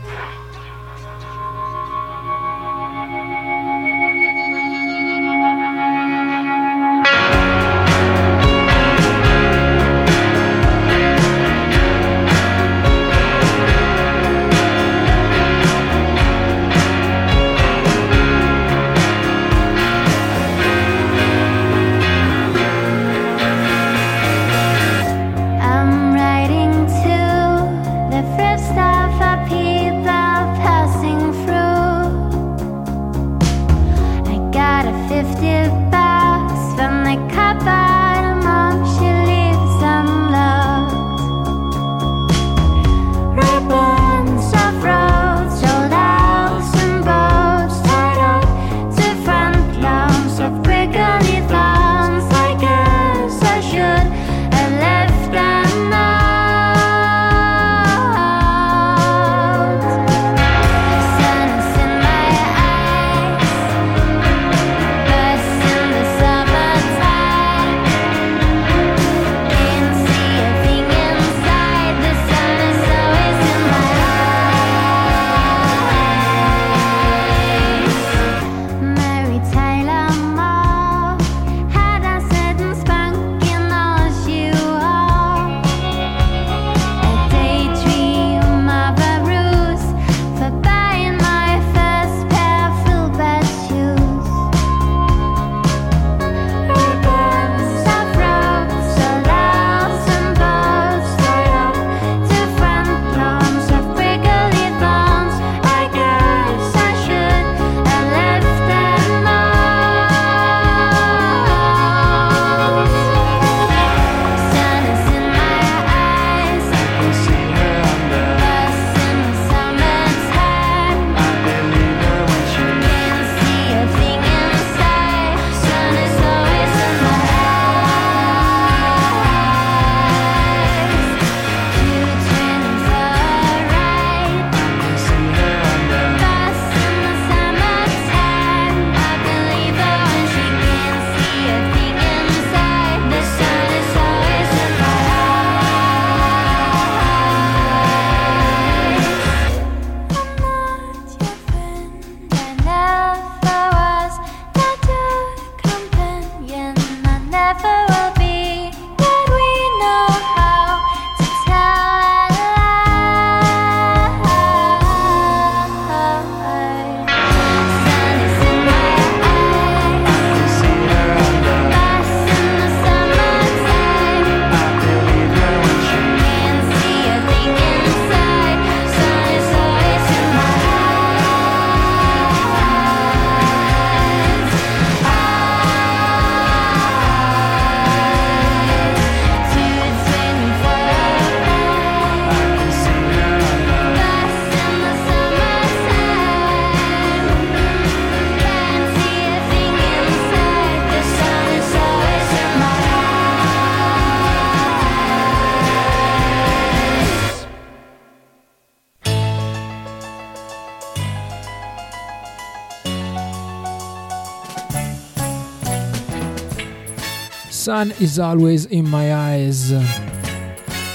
Sun 217.68 217.92
is 218.00 218.18
always 218.18 218.64
in 218.68 218.88
my 218.88 219.14
eyes. 219.14 219.76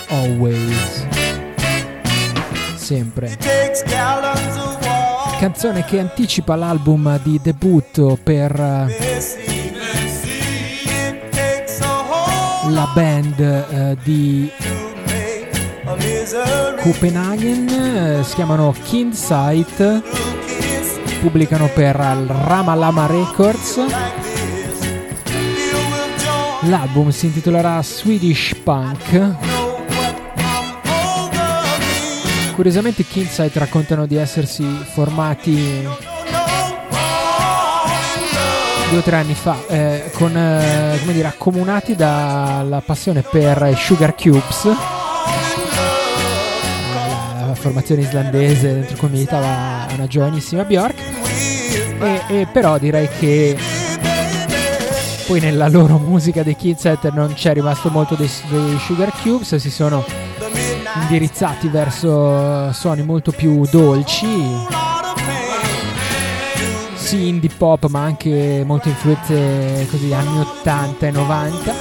Always. 0.09 1.07
Sempre. 2.77 3.37
Canzone 5.39 5.85
che 5.85 5.99
anticipa 5.99 6.55
l'album 6.55 7.21
di 7.23 7.39
debutto 7.43 8.19
per 8.23 8.59
eh, 8.59 8.97
la 12.71 12.91
band 12.95 13.39
eh, 13.39 13.97
di 14.03 14.51
Copenaghen, 16.81 17.69
eh, 17.69 18.25
si 18.25 18.35
chiamano 18.35 18.75
Kindsight, 18.83 20.03
pubblicano 21.21 21.69
per 21.75 21.97
il 21.97 22.29
Ramalama 22.29 23.05
Records. 23.09 24.22
L'album 26.67 27.11
si 27.11 27.27
intitolerà 27.27 27.83
Swedish 27.83 28.55
Punk. 28.63 29.35
Curiosamente 32.55 33.03
i 33.03 33.07
Kindsight 33.07 33.57
raccontano 33.57 34.07
di 34.07 34.15
essersi 34.15 34.65
formati 34.93 35.89
due 38.91 38.99
o 38.99 39.03
tre 39.03 39.17
anni 39.17 39.35
fa, 39.35 39.57
eh, 39.69 40.11
con, 40.13 40.37
eh, 40.37 40.99
come 41.01 41.13
dire, 41.13 41.27
accomunati 41.27 41.97
dalla 41.97 42.81
passione 42.85 43.23
per 43.23 43.75
Sugar 43.77 44.15
Cubes, 44.15 44.65
la, 46.95 47.55
formazione 47.55 48.03
islandese 48.03 48.75
dentro 48.75 48.97
cui 48.99 49.09
militava 49.09 49.87
una 49.95 50.07
giovanissima 50.07 50.63
Bjork, 50.65 51.01
e, 52.01 52.23
e 52.29 52.47
però 52.53 52.79
direi 52.79 53.09
che 53.19 53.57
poi 55.33 55.41
nella 55.41 55.69
loro 55.69 55.97
musica 55.97 56.43
dei 56.43 56.55
Kidset 56.55 57.11
non 57.13 57.33
c'è 57.33 57.55
rimasto 57.55 57.89
molto 57.89 58.15
dei, 58.15 58.31
dei 58.51 58.79
Sugar 58.79 59.11
Cubes, 59.23 59.55
si 59.55 59.71
sono 59.71 60.05
indirizzati 61.01 61.69
verso 61.69 62.71
suoni 62.73 63.03
molto 63.03 63.31
più 63.33 63.67
dolci, 63.71 64.27
sì 66.93 67.29
indie 67.29 67.49
pop 67.57 67.87
ma 67.87 68.01
anche 68.01 68.63
molte 68.67 68.91
influenze 68.91 69.87
così 69.91 70.13
anni 70.13 70.39
80 70.39 71.07
e 71.07 71.11
90. 71.11 71.75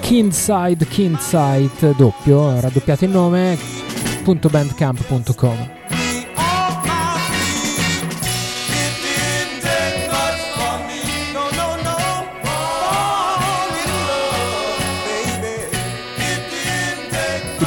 Kinside, 0.00 0.86
Kinside 0.88 1.94
doppio, 1.96 2.58
raddoppiato 2.58 3.04
il 3.04 3.10
nome, 3.10 3.56
bandcamp.com. 4.24 5.77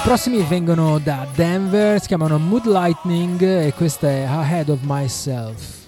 prossimi 0.04 0.42
vengono 0.44 1.00
da 1.00 1.28
Denver, 1.36 2.02
si 2.02 2.08
chiamano 2.08 2.40
Mood 2.40 2.66
Lightning 2.66 3.42
e 3.42 3.74
questa 3.76 4.10
è 4.10 4.24
Ahead 4.24 4.70
of 4.70 4.80
Myself. 4.84 5.81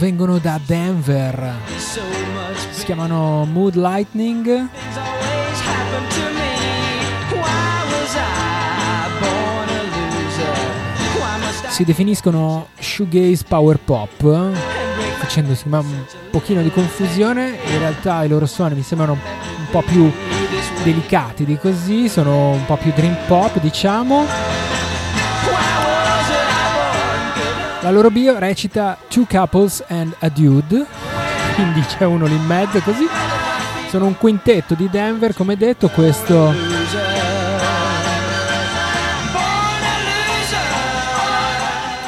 Vengono 0.00 0.38
da 0.38 0.58
Denver. 0.64 1.56
Si 2.70 2.84
chiamano 2.86 3.44
Mood 3.44 3.74
Lightning. 3.74 4.68
Si 11.68 11.84
definiscono 11.84 12.68
shoegaze 12.78 13.44
power 13.46 13.78
pop, 13.78 14.50
facendo 15.18 15.50
insomma, 15.50 15.80
un 15.80 16.04
pochino 16.30 16.62
di 16.62 16.70
confusione. 16.70 17.58
In 17.66 17.78
realtà 17.78 18.24
i 18.24 18.28
loro 18.28 18.46
suoni 18.46 18.74
mi 18.74 18.82
sembrano 18.82 19.12
un 19.12 19.70
po' 19.70 19.82
più 19.82 20.10
delicati 20.82 21.44
di 21.44 21.58
così, 21.58 22.08
sono 22.08 22.52
un 22.52 22.64
po' 22.64 22.76
più 22.76 22.90
dream 22.94 23.16
pop, 23.26 23.60
diciamo. 23.60 24.49
La 27.82 27.90
loro 27.90 28.10
bio 28.10 28.38
recita 28.38 28.98
Two 29.08 29.24
couples 29.26 29.82
and 29.88 30.14
a 30.18 30.28
dude, 30.28 30.84
quindi 31.54 31.80
c'è 31.80 32.04
uno 32.04 32.26
lì 32.26 32.34
in 32.34 32.44
mezzo 32.44 32.78
così. 32.80 33.08
Sono 33.88 34.04
un 34.06 34.18
quintetto 34.18 34.74
di 34.74 34.90
Denver, 34.90 35.32
come 35.34 35.56
detto, 35.56 35.88
questo 35.88 36.52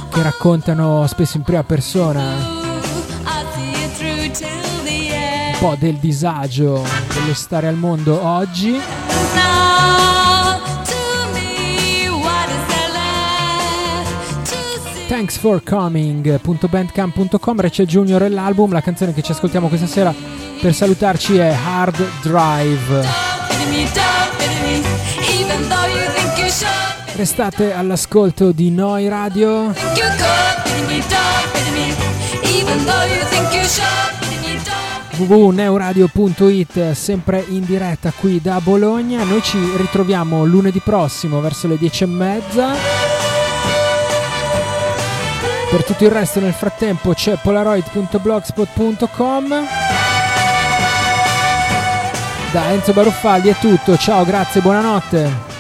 che 0.10 0.22
raccontano 0.22 1.08
spesso 1.08 1.38
in 1.38 1.44
prima 1.44 1.64
persona 1.64 2.24
un 5.48 5.58
po' 5.60 5.76
del 5.80 5.96
disagio 5.96 6.84
dello 7.14 7.34
stare 7.34 7.68
al 7.68 7.78
mondo 7.78 8.22
oggi. 8.22 8.82
To 15.06 15.06
see? 15.06 15.08
Thanksforcoming.bandcamp.com 15.08 17.62
Rachel 17.62 17.86
Junior 17.86 18.24
è 18.24 18.30
l'album, 18.30 18.72
la 18.72 18.82
canzone 18.82 19.14
che 19.14 19.22
ci 19.22 19.32
ascoltiamo 19.32 19.68
questa 19.68 19.86
sera 19.88 20.14
per 20.60 20.74
salutarci 20.74 21.38
è 21.38 21.56
Hard 21.66 22.04
Drive. 22.22 23.08
Restate 27.16 27.74
all'ascolto 27.74 28.52
di 28.52 28.72
Noi 28.72 29.08
Radio. 29.08 29.74
Www.neuradio.it 35.18 36.92
sempre 36.92 37.46
in 37.48 37.64
diretta 37.64 38.12
qui 38.12 38.42
da 38.42 38.60
Bologna. 38.60 39.24
Noi 39.24 39.42
ci 39.42 39.58
ritroviamo 39.78 40.44
lunedì 40.44 40.80
prossimo 40.80 41.40
verso 41.40 41.68
le 41.68 41.78
10 41.78 42.04
e 42.04 42.08
mezza. 42.08 43.15
Per 45.76 45.84
tutto 45.84 46.06
il 46.06 46.10
resto 46.10 46.40
nel 46.40 46.54
frattempo 46.54 47.14
c'è 47.14 47.36
polaroid.blogspot.com. 47.36 49.66
Da 52.54 52.72
Enzo 52.72 52.94
Baruffaldi 52.94 53.50
è 53.50 53.56
tutto, 53.56 53.98
ciao, 53.98 54.24
grazie, 54.24 54.62
buonanotte. 54.62 55.55